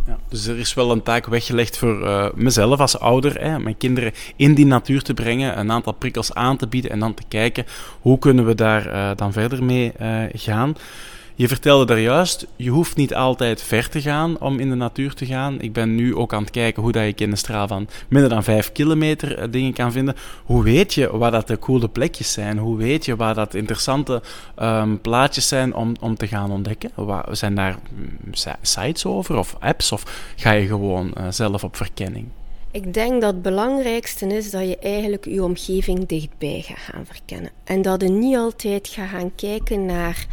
Ja, 0.07 0.19
dus 0.29 0.47
er 0.47 0.59
is 0.59 0.75
wel 0.75 0.91
een 0.91 1.03
taak 1.03 1.27
weggelegd 1.27 1.79
voor 1.79 2.01
uh, 2.01 2.27
mezelf 2.35 2.81
als 2.81 2.99
ouder, 2.99 3.41
hè, 3.41 3.59
mijn 3.59 3.77
kinderen 3.77 4.13
in 4.37 4.55
die 4.55 4.67
natuur 4.67 5.03
te 5.03 5.15
brengen, 5.15 5.59
een 5.59 5.73
aantal 5.73 5.93
prikkels 5.93 6.35
aan 6.35 6.57
te 6.57 6.67
bieden 6.67 6.91
en 6.91 6.99
dan 6.99 7.15
te 7.15 7.23
kijken 7.29 7.67
hoe 8.01 8.19
kunnen 8.19 8.47
we 8.47 8.55
daar 8.55 8.87
uh, 8.87 9.11
dan 9.17 9.33
verder 9.33 9.65
mee 9.65 9.93
uh, 10.01 10.23
gaan. 10.33 10.75
Je 11.39 11.49
vertelde 11.49 11.85
daar 11.85 12.01
juist, 12.01 12.47
je 12.57 12.71
hoeft 12.71 12.97
niet 12.97 13.15
altijd 13.15 13.63
ver 13.63 13.89
te 13.89 14.01
gaan 14.01 14.41
om 14.41 14.59
in 14.59 14.69
de 14.69 14.75
natuur 14.75 15.15
te 15.15 15.27
gaan. 15.27 15.61
Ik 15.61 15.73
ben 15.73 15.95
nu 15.95 16.15
ook 16.15 16.33
aan 16.33 16.43
het 16.43 16.51
kijken 16.51 16.83
hoe 16.83 16.93
dat 16.93 17.03
ik 17.03 17.21
in 17.21 17.31
een 17.31 17.37
straal 17.37 17.69
van 17.69 17.89
minder 18.09 18.31
dan 18.31 18.45
5 18.45 18.73
kilometer 18.73 19.39
eh, 19.39 19.49
dingen 19.51 19.73
kan 19.73 19.93
vinden. 19.93 20.17
Hoe 20.45 20.63
weet 20.63 20.95
je 20.95 21.17
waar 21.17 21.31
dat 21.31 21.47
de 21.47 21.59
coole 21.59 21.89
plekjes 21.89 22.33
zijn? 22.33 22.59
Hoe 22.59 22.77
weet 22.77 23.05
je 23.05 23.17
waar 23.17 23.35
dat 23.35 23.55
interessante 23.55 24.23
um, 24.63 25.01
plaatjes 25.01 25.49
zijn 25.49 25.75
om, 25.75 25.95
om 26.01 26.17
te 26.17 26.27
gaan 26.27 26.51
ontdekken? 26.51 26.91
Waar, 26.95 27.27
zijn 27.31 27.55
daar 27.55 27.77
mm, 27.95 28.35
sites 28.63 29.07
over 29.07 29.37
of 29.37 29.57
apps 29.59 29.93
of 29.93 30.33
ga 30.37 30.51
je 30.51 30.67
gewoon 30.67 31.15
uh, 31.19 31.27
zelf 31.31 31.65
op 31.65 31.77
verkenning? 31.77 32.29
Ik 32.77 32.95
denk 32.95 33.21
dat 33.21 33.33
het 33.33 33.43
belangrijkste 33.43 34.27
is 34.27 34.51
dat 34.51 34.69
je 34.69 34.79
eigenlijk 34.79 35.25
je 35.25 35.43
omgeving 35.43 36.07
dichtbij 36.07 36.61
gaat 36.65 36.79
gaan 36.79 37.07
verkennen. 37.07 37.51
En 37.65 37.83
dat 37.83 38.03
je 38.03 38.09
niet 38.09 38.37
altijd 38.37 38.89
gaat 38.89 39.09
gaan 39.09 39.35
kijken 39.35 39.87
naar 39.87 40.27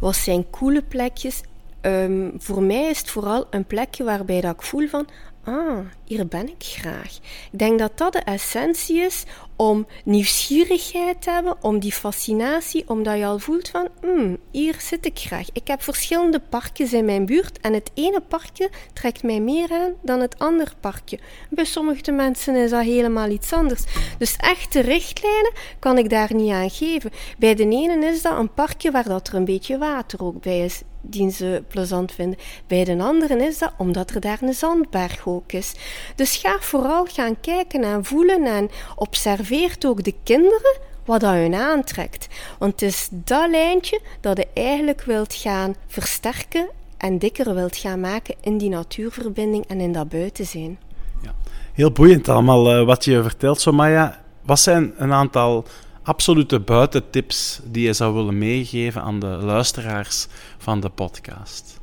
wat 0.00 0.16
zijn 0.16 0.50
coole 0.50 0.82
plekjes. 0.82 1.40
Um, 1.82 2.32
voor 2.38 2.62
mij 2.62 2.90
is 2.90 2.98
het 2.98 3.10
vooral 3.10 3.46
een 3.50 3.64
plekje 3.64 4.04
waarbij 4.04 4.40
dat 4.40 4.54
ik 4.54 4.62
voel 4.62 4.88
van, 4.88 5.06
ah, 5.44 5.78
hier 6.04 6.26
ben 6.26 6.48
ik 6.48 6.62
graag. 6.62 7.18
Ik 7.52 7.58
denk 7.58 7.78
dat 7.78 7.98
dat 7.98 8.12
de 8.12 8.18
essentie 8.18 9.00
is 9.00 9.24
om 9.56 9.86
nieuwsgierigheid 10.04 11.22
te 11.22 11.30
hebben, 11.30 11.56
om 11.60 11.78
die 11.78 11.92
fascinatie, 11.92 12.88
omdat 12.88 13.18
je 13.18 13.24
al 13.24 13.38
voelt 13.38 13.68
van, 13.68 13.88
hmm, 14.00 14.36
hier 14.50 14.76
zit 14.78 15.06
ik 15.06 15.18
graag. 15.18 15.46
Ik 15.52 15.66
heb 15.66 15.82
verschillende 15.82 16.40
parkjes 16.40 16.92
in 16.92 17.04
mijn 17.04 17.26
buurt 17.26 17.60
en 17.60 17.72
het 17.72 17.90
ene 17.94 18.20
parkje 18.20 18.70
trekt 18.92 19.22
mij 19.22 19.40
meer 19.40 19.70
aan 19.70 19.92
dan 20.02 20.20
het 20.20 20.38
andere 20.38 20.72
parkje. 20.80 21.18
Bij 21.50 21.64
sommige 21.64 22.12
mensen 22.12 22.56
is 22.56 22.70
dat 22.70 22.82
helemaal 22.82 23.28
iets 23.28 23.52
anders. 23.52 23.84
Dus 24.18 24.36
echte 24.36 24.80
richtlijnen 24.80 25.52
kan 25.78 25.98
ik 25.98 26.10
daar 26.10 26.34
niet 26.34 26.52
aan 26.52 26.70
geven. 26.70 27.10
Bij 27.38 27.54
de 27.54 27.68
ene 27.68 28.06
is 28.06 28.22
dat 28.22 28.38
een 28.38 28.54
parkje 28.54 28.90
waar 28.90 29.08
dat 29.08 29.28
er 29.28 29.34
een 29.34 29.44
beetje 29.44 29.78
water 29.78 30.24
ook 30.24 30.40
bij 30.40 30.64
is 30.64 30.82
die 31.00 31.30
ze 31.30 31.62
plezant 31.68 32.12
vinden. 32.12 32.38
Bij 32.66 32.84
de 32.84 32.98
anderen 32.98 33.40
is 33.40 33.58
dat 33.58 33.72
omdat 33.78 34.10
er 34.10 34.20
daar 34.20 34.38
een 34.42 34.54
zandberg 34.54 35.26
ook 35.26 35.52
is. 35.52 35.74
Dus 36.14 36.36
ga 36.36 36.56
vooral 36.60 37.04
gaan 37.04 37.40
kijken 37.40 37.84
en 37.84 38.04
voelen 38.04 38.44
en 38.44 38.70
observeert 38.96 39.86
ook 39.86 40.04
de 40.04 40.14
kinderen 40.22 40.78
wat 41.04 41.20
dat 41.20 41.32
hun 41.32 41.54
aantrekt. 41.54 42.28
Want 42.58 42.72
het 42.72 42.82
is 42.82 43.08
dat 43.10 43.50
lijntje 43.50 44.00
dat 44.20 44.36
je 44.36 44.46
eigenlijk 44.54 45.02
wilt 45.02 45.34
gaan 45.34 45.74
versterken 45.86 46.68
en 46.96 47.18
dikker 47.18 47.54
wilt 47.54 47.76
gaan 47.76 48.00
maken 48.00 48.34
in 48.40 48.58
die 48.58 48.68
natuurverbinding 48.68 49.64
en 49.66 49.80
in 49.80 49.92
dat 49.92 50.08
buiten 50.08 50.46
zijn. 50.46 50.78
Ja. 51.22 51.34
Heel 51.72 51.92
boeiend 51.92 52.28
allemaal 52.28 52.80
uh, 52.80 52.86
wat 52.86 53.04
je 53.04 53.22
vertelt, 53.22 53.60
Somaya. 53.60 54.20
Wat 54.42 54.60
zijn 54.60 54.92
een 54.96 55.12
aantal 55.12 55.64
absolute 56.10 56.60
buitentips 56.60 57.60
die 57.64 57.86
je 57.86 57.92
zou 57.92 58.14
willen 58.14 58.38
meegeven 58.38 59.02
aan 59.02 59.20
de 59.20 59.26
luisteraars 59.26 60.26
van 60.58 60.80
de 60.80 60.88
podcast? 60.88 61.80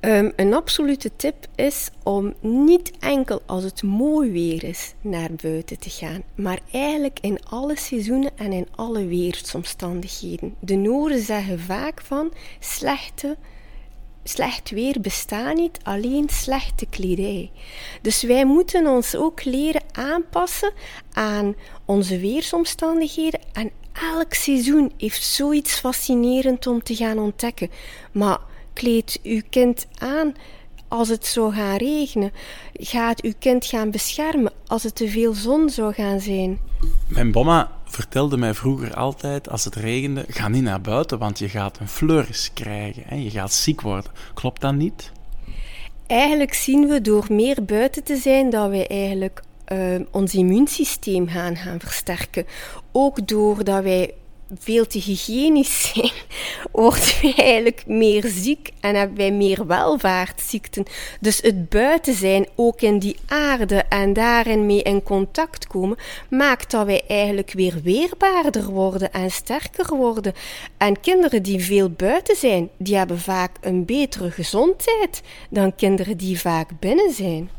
Um, 0.00 0.32
een 0.36 0.54
absolute 0.54 1.10
tip 1.16 1.46
is 1.54 1.90
om 2.02 2.34
niet 2.40 2.92
enkel 2.98 3.42
als 3.46 3.64
het 3.64 3.82
mooi 3.82 4.30
weer 4.30 4.64
is 4.64 4.94
naar 5.00 5.30
buiten 5.42 5.78
te 5.78 5.90
gaan, 5.90 6.22
maar 6.34 6.58
eigenlijk 6.72 7.18
in 7.20 7.38
alle 7.48 7.76
seizoenen 7.78 8.30
en 8.36 8.52
in 8.52 8.68
alle 8.74 9.06
weersomstandigheden. 9.06 10.54
De 10.60 10.74
Noorden 10.74 11.20
zeggen 11.20 11.60
vaak 11.60 12.00
van 12.00 12.32
slechte 12.60 13.36
slecht 14.24 14.70
weer 14.70 15.00
bestaat 15.00 15.54
niet, 15.54 15.78
alleen 15.82 16.28
slechte 16.28 16.86
kledij. 16.90 17.50
Dus 18.02 18.22
wij 18.22 18.46
moeten 18.46 18.86
ons 18.86 19.16
ook 19.16 19.44
leren 19.44 19.82
aanpassen 19.92 20.72
aan 21.12 21.54
onze 21.84 22.18
weersomstandigheden 22.18 23.40
en 23.52 23.70
elk 23.92 24.34
seizoen 24.34 24.92
heeft 24.96 25.22
zoiets 25.22 25.74
fascinerend 25.74 26.66
om 26.66 26.82
te 26.82 26.94
gaan 26.94 27.18
ontdekken. 27.18 27.70
Maar 28.12 28.38
kleed 28.72 29.20
uw 29.22 29.40
kind 29.50 29.86
aan 29.98 30.34
als 30.88 31.08
het 31.08 31.26
zou 31.26 31.54
gaan 31.54 31.76
regenen? 31.76 32.32
Gaat 32.72 33.22
uw 33.22 33.32
kind 33.38 33.66
gaan 33.66 33.90
beschermen 33.90 34.52
als 34.66 34.82
het 34.82 34.94
te 34.94 35.08
veel 35.08 35.34
zon 35.34 35.70
zou 35.70 35.92
gaan 35.92 36.20
zijn? 36.20 36.58
Mijn 37.08 37.30
mama 37.30 37.73
vertelde 37.94 38.36
mij 38.36 38.54
vroeger 38.54 38.94
altijd, 38.94 39.48
als 39.48 39.64
het 39.64 39.74
regende, 39.74 40.24
ga 40.28 40.48
niet 40.48 40.62
naar 40.62 40.80
buiten, 40.80 41.18
want 41.18 41.38
je 41.38 41.48
gaat 41.48 41.78
een 41.78 41.88
fleuris 41.88 42.50
krijgen 42.54 43.04
en 43.08 43.22
je 43.22 43.30
gaat 43.30 43.52
ziek 43.52 43.80
worden. 43.80 44.10
Klopt 44.34 44.60
dat 44.60 44.74
niet? 44.74 45.12
Eigenlijk 46.06 46.54
zien 46.54 46.88
we 46.88 47.00
door 47.00 47.26
meer 47.28 47.64
buiten 47.64 48.04
te 48.04 48.16
zijn 48.16 48.50
dat 48.50 48.68
wij 48.70 48.86
eigenlijk 48.86 49.42
uh, 49.72 50.00
ons 50.10 50.34
immuunsysteem 50.34 51.28
gaan, 51.28 51.56
gaan 51.56 51.80
versterken. 51.80 52.46
Ook 52.92 53.28
doordat 53.28 53.82
wij 53.82 54.14
veel 54.58 54.86
te 54.86 54.98
hygiënisch 54.98 55.92
zijn, 55.92 56.12
worden 56.72 57.12
wij 57.22 57.34
eigenlijk 57.36 57.86
meer 57.86 58.24
ziek 58.26 58.70
en 58.80 58.94
hebben 58.94 59.16
wij 59.16 59.32
meer 59.32 59.66
welvaartsziekten. 59.66 60.84
Dus 61.20 61.40
het 61.40 61.68
buiten 61.68 62.14
zijn, 62.14 62.48
ook 62.54 62.80
in 62.80 62.98
die 62.98 63.16
aarde 63.26 63.76
en 63.88 64.12
daarin 64.12 64.66
mee 64.66 64.82
in 64.82 65.02
contact 65.02 65.66
komen, 65.66 65.96
maakt 66.30 66.70
dat 66.70 66.86
wij 66.86 67.02
eigenlijk 67.08 67.52
weer 67.52 67.80
weerbaarder 67.82 68.64
worden 68.64 69.12
en 69.12 69.30
sterker 69.30 69.96
worden. 69.96 70.34
En 70.76 71.00
kinderen 71.00 71.42
die 71.42 71.64
veel 71.64 71.90
buiten 71.90 72.36
zijn, 72.36 72.68
die 72.76 72.96
hebben 72.96 73.20
vaak 73.20 73.50
een 73.60 73.84
betere 73.84 74.30
gezondheid 74.30 75.22
dan 75.50 75.74
kinderen 75.74 76.16
die 76.16 76.40
vaak 76.40 76.70
binnen 76.80 77.12
zijn. 77.12 77.50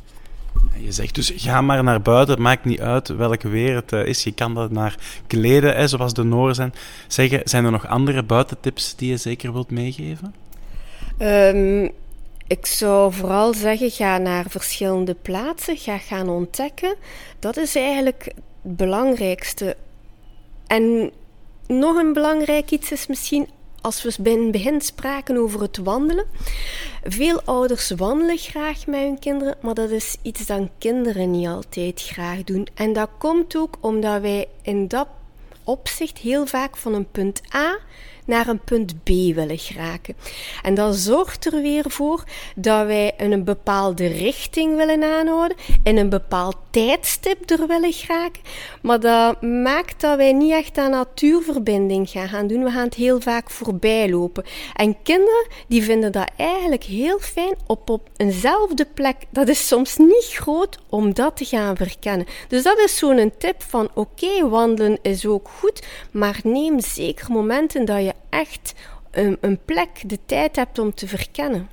Je 0.80 0.92
zegt 0.92 1.16
dus 1.16 1.34
ga 1.36 1.62
maar 1.62 1.84
naar 1.84 2.02
buiten, 2.02 2.34
het 2.34 2.44
maakt 2.44 2.66
niet 2.66 2.80
uit 2.80 3.08
welke 3.08 3.48
weer 3.48 3.76
het 3.76 3.94
eh, 3.94 4.06
is. 4.06 4.24
Je 4.24 4.34
kan 4.34 4.54
dat 4.54 4.72
naar 4.72 4.96
kleden, 5.28 5.90
zoals 5.90 6.14
de 6.14 6.24
Noren 6.24 6.56
zijn. 6.56 6.74
Zeggen, 7.08 7.42
zijn 7.44 7.66
er 7.66 7.72
nog 7.72 7.88
andere 7.88 8.24
buitentips 8.24 8.96
die 8.96 9.10
je 9.10 9.18
zeker 9.18 9.54
wilt 9.54 9.72
meegeven? 9.72 10.36
Um, 11.20 11.92
ik 12.48 12.66
zou 12.66 13.14
vooral 13.14 13.54
zeggen, 13.54 13.92
ga 13.92 14.18
naar 14.18 14.46
verschillende 14.50 15.16
plaatsen, 15.22 15.78
ga 15.78 15.98
gaan 15.98 16.30
ontdekken. 16.30 16.96
Dat 17.40 17.58
is 17.58 17.76
eigenlijk 17.76 18.24
het 18.62 18.76
belangrijkste. 18.78 19.78
En 20.68 21.12
nog 21.68 21.96
een 21.96 22.14
belangrijk 22.14 22.72
iets 22.72 22.92
is 22.92 23.08
misschien 23.08 23.48
als 23.86 24.04
we 24.04 24.30
in 24.30 24.42
het 24.42 24.52
begin 24.52 24.82
spraken 24.82 25.38
over 25.38 25.62
het 25.62 25.78
wandelen. 25.78 26.26
Veel 27.04 27.42
ouders 27.42 27.90
wandelen 27.90 28.38
graag 28.38 28.88
met 28.88 29.00
hun 29.00 29.20
kinderen, 29.20 29.56
maar 29.62 29.74
dat 29.74 29.90
is 29.90 30.18
iets 30.22 30.46
dat 30.46 30.70
kinderen 30.78 31.32
niet 31.32 31.48
altijd 31.48 32.02
graag 32.02 32.44
doen. 32.44 32.68
En 32.74 32.94
dat 32.94 33.10
komt 33.18 33.56
ook 33.56 33.78
omdat 33.80 34.22
wij 34.22 34.48
in 34.62 34.88
dat 34.88 35.08
opzicht 35.64 36.18
heel 36.18 36.46
vaak 36.46 36.78
van 36.78 36.94
een 36.94 37.12
punt 37.12 37.42
A 37.54 37.78
naar 38.26 38.48
een 38.48 38.60
punt 38.60 39.04
B 39.04 39.10
willen 39.10 39.58
geraken. 39.58 40.16
En 40.62 40.74
dat 40.74 40.96
zorgt 40.96 41.46
er 41.46 41.62
weer 41.62 41.84
voor 41.88 42.24
dat 42.56 42.86
wij 42.86 43.14
een 43.18 43.44
bepaalde 43.44 44.08
richting 44.08 44.76
willen 44.76 45.04
aanhouden, 45.04 45.58
in 45.84 45.98
een 45.98 46.10
bepaald 46.10 46.56
tijdstip 46.70 47.50
er 47.50 47.68
willen 47.68 47.94
geraken, 47.94 48.42
maar 48.82 49.00
dat 49.00 49.42
maakt 49.42 50.02
dat 50.02 50.18
wij 50.18 50.34
niet 50.34 50.52
echt 50.52 50.78
aan 50.78 50.92
natuurverbinding 50.92 52.10
gaan, 52.10 52.28
gaan 52.28 52.48
doen. 52.48 52.64
We 52.64 52.72
gaan 52.72 52.84
het 52.84 52.94
heel 52.94 53.22
vaak 53.22 53.50
voorbij 53.50 54.10
lopen. 54.10 54.44
En 54.74 55.02
kinderen 55.04 55.48
die 55.68 55.84
vinden 55.84 56.12
dat 56.12 56.30
eigenlijk 56.38 56.84
heel 56.84 57.20
fijn 57.20 57.56
op, 57.68 57.90
op 57.90 58.10
eenzelfde 58.18 58.88
plek. 58.94 59.16
Dat 59.30 59.48
is 59.48 59.68
soms 59.68 59.98
niet 59.98 60.30
groot 60.32 60.78
om 60.90 61.14
dat 61.14 61.38
te 61.38 61.46
gaan 61.46 61.76
verkennen. 61.76 62.28
Dus 62.48 62.64
dat 62.64 62.80
is 62.80 62.98
zo'n 62.98 63.34
tip 63.38 63.64
van 63.64 63.90
oké, 63.94 64.50
wandelen 64.50 64.98
is 65.02 65.26
ook 65.26 65.50
goed, 65.50 65.84
maar 66.12 66.40
neem 66.44 66.80
zeker 66.80 67.32
momenten 67.32 67.86
dat 67.86 68.04
je 68.04 68.14
echt 68.30 68.74
een, 69.12 69.38
een 69.42 69.60
plek, 69.66 69.90
de 70.06 70.20
tijd 70.26 70.56
hebt 70.56 70.80
om 70.80 70.94
te 70.94 71.08
verkennen. 71.08 71.70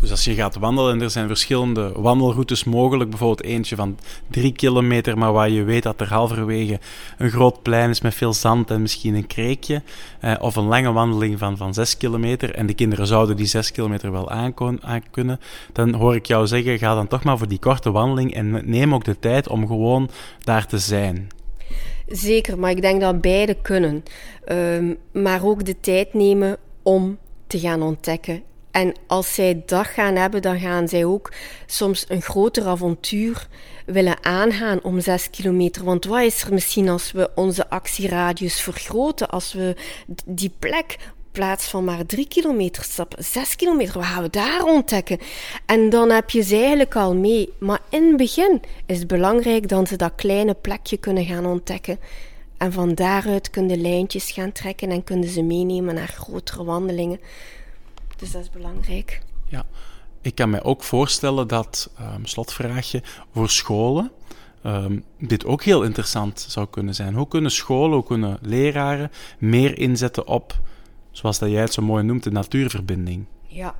Dus 0.00 0.10
als 0.10 0.24
je 0.24 0.34
gaat 0.34 0.56
wandelen 0.56 0.92
en 0.92 1.00
er 1.00 1.10
zijn 1.10 1.26
verschillende 1.26 1.92
wandelroutes 1.96 2.64
mogelijk, 2.64 3.10
bijvoorbeeld 3.10 3.42
eentje 3.42 3.76
van 3.76 3.98
drie 4.30 4.52
kilometer, 4.52 5.18
maar 5.18 5.32
waar 5.32 5.50
je 5.50 5.62
weet 5.62 5.82
dat 5.82 6.00
er 6.00 6.08
halverwege 6.08 6.80
een 7.18 7.30
groot 7.30 7.62
plein 7.62 7.90
is 7.90 8.00
met 8.00 8.14
veel 8.14 8.32
zand 8.32 8.70
en 8.70 8.82
misschien 8.82 9.14
een 9.14 9.26
kreekje, 9.26 9.82
eh, 10.20 10.34
of 10.40 10.56
een 10.56 10.66
lange 10.66 10.92
wandeling 10.92 11.38
van, 11.38 11.56
van 11.56 11.74
zes 11.74 11.96
kilometer 11.96 12.54
en 12.54 12.66
de 12.66 12.74
kinderen 12.74 13.06
zouden 13.06 13.36
die 13.36 13.46
zes 13.46 13.72
kilometer 13.72 14.12
wel 14.12 14.30
aankon, 14.30 14.80
kunnen, 15.10 15.40
dan 15.72 15.94
hoor 15.94 16.14
ik 16.14 16.26
jou 16.26 16.46
zeggen, 16.46 16.78
ga 16.78 16.94
dan 16.94 17.08
toch 17.08 17.24
maar 17.24 17.38
voor 17.38 17.48
die 17.48 17.58
korte 17.58 17.90
wandeling 17.90 18.34
en 18.34 18.70
neem 18.70 18.94
ook 18.94 19.04
de 19.04 19.18
tijd 19.18 19.48
om 19.48 19.66
gewoon 19.66 20.10
daar 20.44 20.66
te 20.66 20.78
zijn. 20.78 21.28
Zeker, 22.08 22.58
maar 22.58 22.70
ik 22.70 22.82
denk 22.82 23.00
dat 23.00 23.20
beide 23.20 23.54
kunnen. 23.62 24.04
Um, 24.52 24.96
maar 25.12 25.44
ook 25.44 25.64
de 25.64 25.80
tijd 25.80 26.14
nemen 26.14 26.56
om 26.82 27.18
te 27.46 27.58
gaan 27.58 27.82
ontdekken. 27.82 28.42
En 28.70 28.94
als 29.06 29.34
zij 29.34 29.62
dat 29.66 29.86
gaan 29.86 30.16
hebben, 30.16 30.42
dan 30.42 30.58
gaan 30.58 30.88
zij 30.88 31.04
ook 31.04 31.32
soms 31.66 32.04
een 32.08 32.22
groter 32.22 32.66
avontuur 32.66 33.48
willen 33.86 34.24
aangaan 34.24 34.82
om 34.82 35.00
zes 35.00 35.30
kilometer. 35.30 35.84
Want 35.84 36.04
wat 36.04 36.22
is 36.22 36.42
er 36.42 36.52
misschien 36.52 36.88
als 36.88 37.12
we 37.12 37.30
onze 37.34 37.70
actieradius 37.70 38.60
vergroten, 38.60 39.28
als 39.28 39.52
we 39.52 39.76
die 40.24 40.52
plek 40.58 40.96
plaats 41.38 41.66
van 41.66 41.84
maar 41.84 42.06
drie 42.06 42.28
kilometer 42.28 42.82
stappen, 42.82 43.24
zes 43.24 43.56
kilometer, 43.56 43.94
wat 43.94 44.04
gaan 44.04 44.22
we 44.22 44.30
daar 44.30 44.64
ontdekken? 44.64 45.18
En 45.66 45.90
dan 45.90 46.10
heb 46.10 46.30
je 46.30 46.42
ze 46.42 46.56
eigenlijk 46.56 46.96
al 46.96 47.14
mee. 47.14 47.52
Maar 47.58 47.80
in 47.88 48.06
het 48.06 48.16
begin 48.16 48.60
is 48.86 48.98
het 48.98 49.06
belangrijk 49.06 49.68
dat 49.68 49.88
ze 49.88 49.96
dat 49.96 50.12
kleine 50.16 50.54
plekje 50.54 50.96
kunnen 50.96 51.24
gaan 51.24 51.46
ontdekken. 51.46 51.98
En 52.56 52.72
van 52.72 52.94
daaruit 52.94 53.50
kunnen 53.50 53.80
lijntjes 53.80 54.30
gaan 54.30 54.52
trekken 54.52 54.90
en 54.90 55.04
kunnen 55.04 55.28
ze 55.28 55.42
meenemen 55.42 55.94
naar 55.94 56.08
grotere 56.08 56.64
wandelingen. 56.64 57.20
Dus 58.16 58.32
dat 58.32 58.42
is 58.42 58.50
belangrijk. 58.50 59.20
Ja, 59.46 59.66
ik 60.20 60.34
kan 60.34 60.50
me 60.50 60.62
ook 60.62 60.82
voorstellen 60.82 61.48
dat, 61.48 61.90
um, 62.00 62.26
slotvraagje, 62.26 63.02
voor 63.32 63.50
scholen 63.50 64.10
um, 64.66 65.04
dit 65.18 65.44
ook 65.44 65.62
heel 65.62 65.82
interessant 65.82 66.46
zou 66.48 66.66
kunnen 66.70 66.94
zijn. 66.94 67.14
Hoe 67.14 67.28
kunnen 67.28 67.50
scholen, 67.50 67.94
hoe 67.94 68.06
kunnen 68.06 68.38
leraren 68.42 69.10
meer 69.38 69.78
inzetten 69.78 70.26
op 70.26 70.60
zoals 71.18 71.38
dat 71.38 71.50
jij 71.50 71.60
het 71.60 71.72
zo 71.72 71.82
mooi 71.82 72.04
noemt, 72.04 72.24
de 72.24 72.30
natuurverbinding. 72.30 73.24
Ja, 73.46 73.74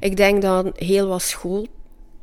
ik 0.00 0.16
denk 0.16 0.42
dat 0.42 0.78
heel 0.78 1.08
wat 1.08 1.22
school, 1.22 1.66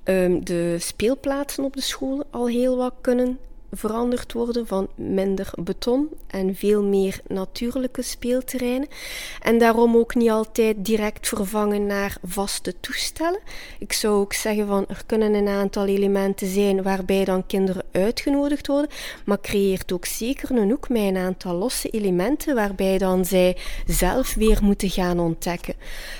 um, 0.04 0.46
de 0.46 0.76
speelplaatsen 0.80 1.64
op 1.64 1.74
de 1.74 1.82
scholen 1.82 2.26
al 2.32 2.48
heel 2.48 2.78
wat 2.78 2.94
kunnen 3.02 3.40
veranderd 3.72 4.34
worden 4.34 4.68
van 4.68 4.88
minder 4.96 5.52
beton 5.64 6.10
en 6.28 6.56
veel 6.56 6.84
meer 6.84 7.20
natuurlijke 7.28 8.02
speelterreinen. 8.02 8.88
En 9.42 9.58
daarom 9.58 9.96
ook 9.96 10.16
niet 10.16 10.30
altijd 10.30 10.86
direct 10.86 11.28
vervangen 11.28 11.86
naar 11.86 12.18
vaste 12.24 12.80
toestellen. 12.80 13.40
Ik 13.80 13.94
zou 13.94 14.14
ook 14.16 14.34
zeggen 14.34 14.68
van 14.68 14.86
er 14.88 15.02
kunnen 15.06 15.34
een 15.34 15.48
aantal 15.48 15.86
elementen 15.86 16.48
zijn 16.48 16.84
waarbij 16.84 17.26
dan 17.26 17.46
kinderen 17.46 17.84
uitgenodigd 17.92 18.68
worden, 18.68 18.90
maar 19.26 19.42
creëert 19.42 19.92
ook 19.92 20.06
zeker 20.06 20.52
een 20.52 20.70
hoek 20.70 20.90
met 20.90 21.02
een 21.02 21.18
aantal 21.18 21.56
losse 21.56 21.90
elementen 21.90 22.56
waarbij 22.56 22.98
dan 22.98 23.26
zij 23.26 23.58
zelf 23.88 24.34
weer 24.34 24.60
moeten 24.64 24.90
gaan 24.90 25.20
ontdekken. 25.20 25.76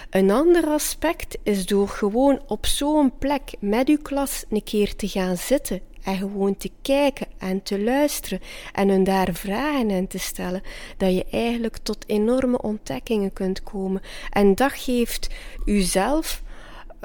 Een 0.10 0.32
ander 0.32 0.66
aspect 0.68 1.38
is 1.44 1.66
door 1.66 1.88
gewoon 1.88 2.42
op 2.48 2.66
zo'n 2.66 3.18
plek 3.18 3.54
met 3.60 3.88
uw 3.88 4.02
klas 4.02 4.46
een 4.50 4.64
keer 4.64 4.96
te 4.96 5.08
gaan 5.08 5.38
zitten 5.38 5.94
en 6.06 6.18
gewoon 6.18 6.58
te 6.58 6.72
kijken 6.82 7.28
en 7.38 7.64
te 7.64 7.84
luisteren 7.84 8.40
en 8.74 8.90
hun 8.90 9.04
daar 9.04 9.34
vragen 9.34 9.90
in 9.90 10.08
te 10.08 10.20
stellen, 10.20 10.62
dat 10.98 11.16
je 11.16 11.26
eigenlijk 11.32 11.78
tot 11.78 12.04
enorme 12.08 12.62
ontdekkingen 12.62 13.34
kunt 13.34 13.64
komen. 13.64 14.02
En 14.30 14.56
dat 14.56 14.72
geeft 14.72 15.30
uzelf 15.66 16.44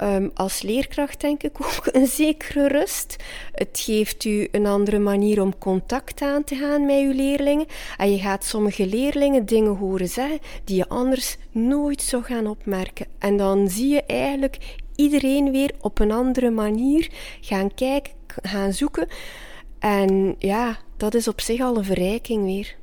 um, 0.02 0.30
als 0.34 0.62
leerkracht 0.62 1.20
denk 1.20 1.42
ik 1.42 1.56
ook 1.76 1.88
een 1.92 2.06
zekere 2.06 2.68
rust. 2.68 3.16
Het 3.52 3.80
geeft 3.84 4.24
u 4.24 4.48
een 4.50 4.66
andere 4.66 4.98
manier 4.98 5.42
om 5.42 5.58
contact 5.58 6.22
aan 6.22 6.44
te 6.44 6.56
gaan 6.56 6.86
met 6.86 6.98
uw 6.98 7.12
leerlingen. 7.12 7.66
En 7.96 8.12
je 8.12 8.18
gaat 8.18 8.44
sommige 8.44 8.86
leerlingen 8.86 9.46
dingen 9.46 9.76
horen 9.76 10.08
zeggen 10.08 10.38
die 10.64 10.76
je 10.76 10.88
anders 10.88 11.36
nooit 11.50 12.02
zou 12.02 12.22
gaan 12.22 12.46
opmerken. 12.46 13.06
En 13.18 13.36
dan 13.36 13.68
zie 13.68 13.88
je 13.88 14.02
eigenlijk 14.02 14.58
iedereen 14.96 15.50
weer 15.50 15.72
op 15.80 15.98
een 15.98 16.12
andere 16.12 16.50
manier 16.50 17.10
gaan 17.40 17.74
kijken, 17.74 18.12
gaan 18.42 18.72
zoeken. 18.72 19.08
En 19.78 20.34
ja, 20.38 20.78
dat 20.96 21.14
is 21.14 21.28
op 21.28 21.40
zich 21.40 21.60
al 21.60 21.76
een 21.76 21.84
verrijking 21.84 22.44
weer. 22.44 22.76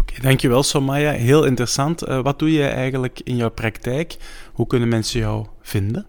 Oké, 0.00 0.20
dankjewel 0.20 0.62
Somaya. 0.62 1.12
Heel 1.12 1.44
interessant. 1.44 2.08
Uh, 2.08 2.22
wat 2.22 2.38
doe 2.38 2.52
je 2.52 2.66
eigenlijk 2.66 3.20
in 3.24 3.36
jouw 3.36 3.50
praktijk? 3.50 4.16
Hoe 4.52 4.66
kunnen 4.66 4.88
mensen 4.88 5.20
jou 5.20 5.46
vinden? 5.60 6.06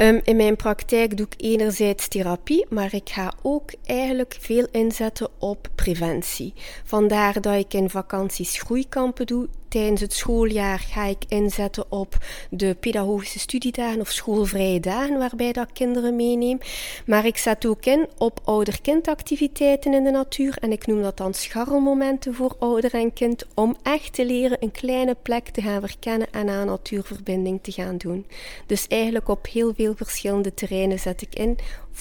Um, 0.00 0.20
in 0.24 0.36
mijn 0.36 0.56
praktijk 0.56 1.16
doe 1.16 1.26
ik 1.26 1.34
enerzijds 1.36 2.08
therapie, 2.08 2.66
maar 2.68 2.94
ik 2.94 3.10
ga 3.10 3.32
ook 3.42 3.72
eigenlijk 3.84 4.36
veel 4.40 4.66
inzetten 4.70 5.28
op 5.38 5.68
preventie. 5.74 6.54
Vandaar 6.84 7.40
dat 7.40 7.54
ik 7.54 7.74
in 7.74 7.90
vakanties 7.90 8.60
groeikampen 8.60 9.26
doe 9.26 9.48
tijdens 9.74 10.00
het 10.00 10.12
schooljaar 10.12 10.78
ga 10.78 11.04
ik 11.04 11.24
inzetten 11.28 11.84
op 11.88 12.16
de 12.50 12.76
pedagogische 12.80 13.38
studiedagen 13.38 14.00
of 14.00 14.10
schoolvrije 14.10 14.80
dagen, 14.80 15.18
waarbij 15.18 15.52
dat 15.52 15.72
kinderen 15.72 16.16
meeneem. 16.16 16.58
Maar 17.06 17.26
ik 17.26 17.36
zet 17.36 17.66
ook 17.66 17.84
in 17.84 18.08
op 18.18 18.40
ouder-kindactiviteiten 18.44 19.94
in 19.94 20.04
de 20.04 20.10
natuur. 20.10 20.56
En 20.60 20.72
ik 20.72 20.86
noem 20.86 21.02
dat 21.02 21.16
dan 21.16 21.34
scharrelmomenten 21.34 22.34
voor 22.34 22.56
ouder 22.58 22.94
en 22.94 23.12
kind, 23.12 23.46
om 23.54 23.76
echt 23.82 24.12
te 24.12 24.26
leren 24.26 24.56
een 24.60 24.70
kleine 24.70 25.16
plek 25.22 25.48
te 25.48 25.62
gaan 25.62 25.80
verkennen 25.80 26.30
en 26.30 26.48
aan 26.48 26.66
natuurverbinding 26.66 27.62
te 27.62 27.72
gaan 27.72 27.96
doen. 27.96 28.26
Dus 28.66 28.86
eigenlijk 28.88 29.28
op 29.28 29.46
heel 29.46 29.74
veel 29.74 29.94
verschillende 29.96 30.54
terreinen 30.54 30.98
zet 30.98 31.22
ik 31.22 31.34
in 31.34 31.58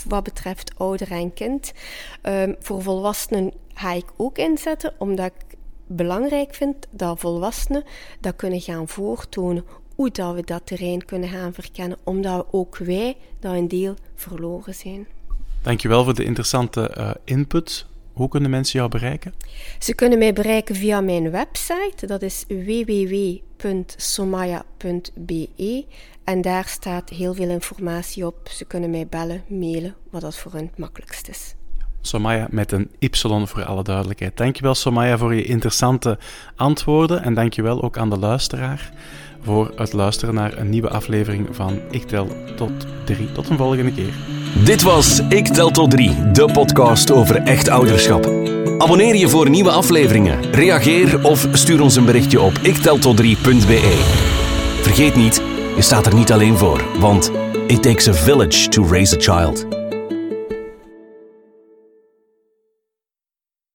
wat 0.08 0.24
betreft 0.24 0.72
ouder 0.78 1.12
en 1.12 1.34
kind. 1.34 1.74
Um, 2.24 2.56
voor 2.60 2.82
volwassenen 2.82 3.54
ga 3.74 3.92
ik 3.92 4.06
ook 4.18 4.38
inzetten, 4.38 4.94
omdat 4.98 5.26
ik 5.26 5.58
belangrijk 5.96 6.54
vind 6.54 6.76
dat 6.92 7.20
volwassenen 7.20 7.84
dat 8.20 8.36
kunnen 8.36 8.62
gaan 8.62 8.88
voortonen 8.88 9.66
hoe 9.96 10.12
dat 10.12 10.36
we 10.36 10.42
dat 10.42 10.66
terrein 10.66 11.06
kunnen 11.06 11.30
gaan 11.30 11.54
verkennen, 11.54 11.98
omdat 12.04 12.48
ook 12.52 12.78
wij 12.78 13.18
dat 13.40 13.54
een 13.54 13.68
deel 13.68 13.96
verloren 14.16 14.76
zijn. 14.76 15.08
Dankjewel 15.62 16.04
voor 16.04 16.14
de 16.14 16.24
interessante 16.24 16.96
uh, 16.98 17.12
input. 17.24 17.86
Hoe 18.14 18.28
kunnen 18.28 18.50
mensen 18.50 18.80
jou 18.80 18.92
bereiken? 18.92 19.34
Ze 19.80 19.94
kunnen 19.94 20.18
mij 20.18 20.34
bereiken 20.34 20.76
via 20.76 21.02
mijn 21.02 21.32
website, 21.32 22.06
dat 22.06 22.22
is 22.22 22.44
www.somaya.be. 22.48 23.46
En 26.24 26.42
daar 26.42 26.68
staat 26.68 27.10
heel 27.10 27.34
veel 27.34 27.50
informatie 27.50 28.26
op. 28.26 28.50
Ze 28.50 28.66
kunnen 28.66 28.90
mij 28.90 29.08
bellen, 29.08 29.44
mailen, 29.48 29.96
wat 30.10 30.22
dat 30.22 30.36
voor 30.36 30.52
hen 30.52 30.66
het 30.66 30.78
makkelijkst 30.78 31.28
is. 31.28 31.56
Somaya 32.06 32.48
met 32.50 32.72
een 32.72 32.90
Y 33.00 33.10
voor 33.46 33.66
alle 33.66 33.84
duidelijkheid. 33.84 34.38
Dankjewel 34.38 34.76
Somaya 34.76 35.18
voor 35.18 35.36
je 35.36 35.44
interessante 35.44 36.18
antwoorden 36.56 37.24
en 37.24 37.34
dankjewel 37.34 37.84
ook 37.84 37.98
aan 37.98 38.10
de 38.10 38.18
luisteraar 38.18 38.92
voor 39.44 39.72
het 39.76 39.94
luisteren 39.94 40.36
naar 40.36 40.58
een 40.58 40.70
nieuwe 40.70 40.90
aflevering 40.90 41.48
van 41.52 41.80
Ik 41.90 42.04
Tel 42.04 42.28
Tot 42.56 42.72
3. 43.06 43.32
Tot 43.32 43.50
een 43.50 43.58
volgende 43.58 43.94
keer. 43.94 44.14
Dit 44.64 44.82
was 44.82 45.20
Ik 45.30 45.48
Tel 45.48 45.72
Tot 45.72 45.92
3, 45.92 46.32
de 46.32 46.50
podcast 46.54 47.12
over 47.12 47.36
echt 47.36 47.70
ouderschap. 47.70 48.26
Abonneer 48.78 49.16
je 49.16 49.30
voor 49.30 49.50
nieuwe 49.50 49.72
afleveringen, 49.72 50.52
reageer 50.52 51.24
of 51.24 51.48
stuur 51.52 51.82
ons 51.82 51.96
een 51.96 52.06
berichtje 52.06 52.42
op 52.42 52.58
ikteltot3.be. 52.58 53.82
Vergeet 54.82 55.16
niet, 55.16 55.42
je 55.76 55.82
staat 55.82 56.06
er 56.06 56.16
niet 56.16 56.32
alleen 56.32 56.58
voor, 56.58 57.00
want 57.00 57.32
it 57.68 57.84
takes 57.84 58.08
a 58.08 58.14
village 58.14 58.70
to 58.70 58.88
raise 58.88 59.16
a 59.16 59.20
child. 59.20 59.83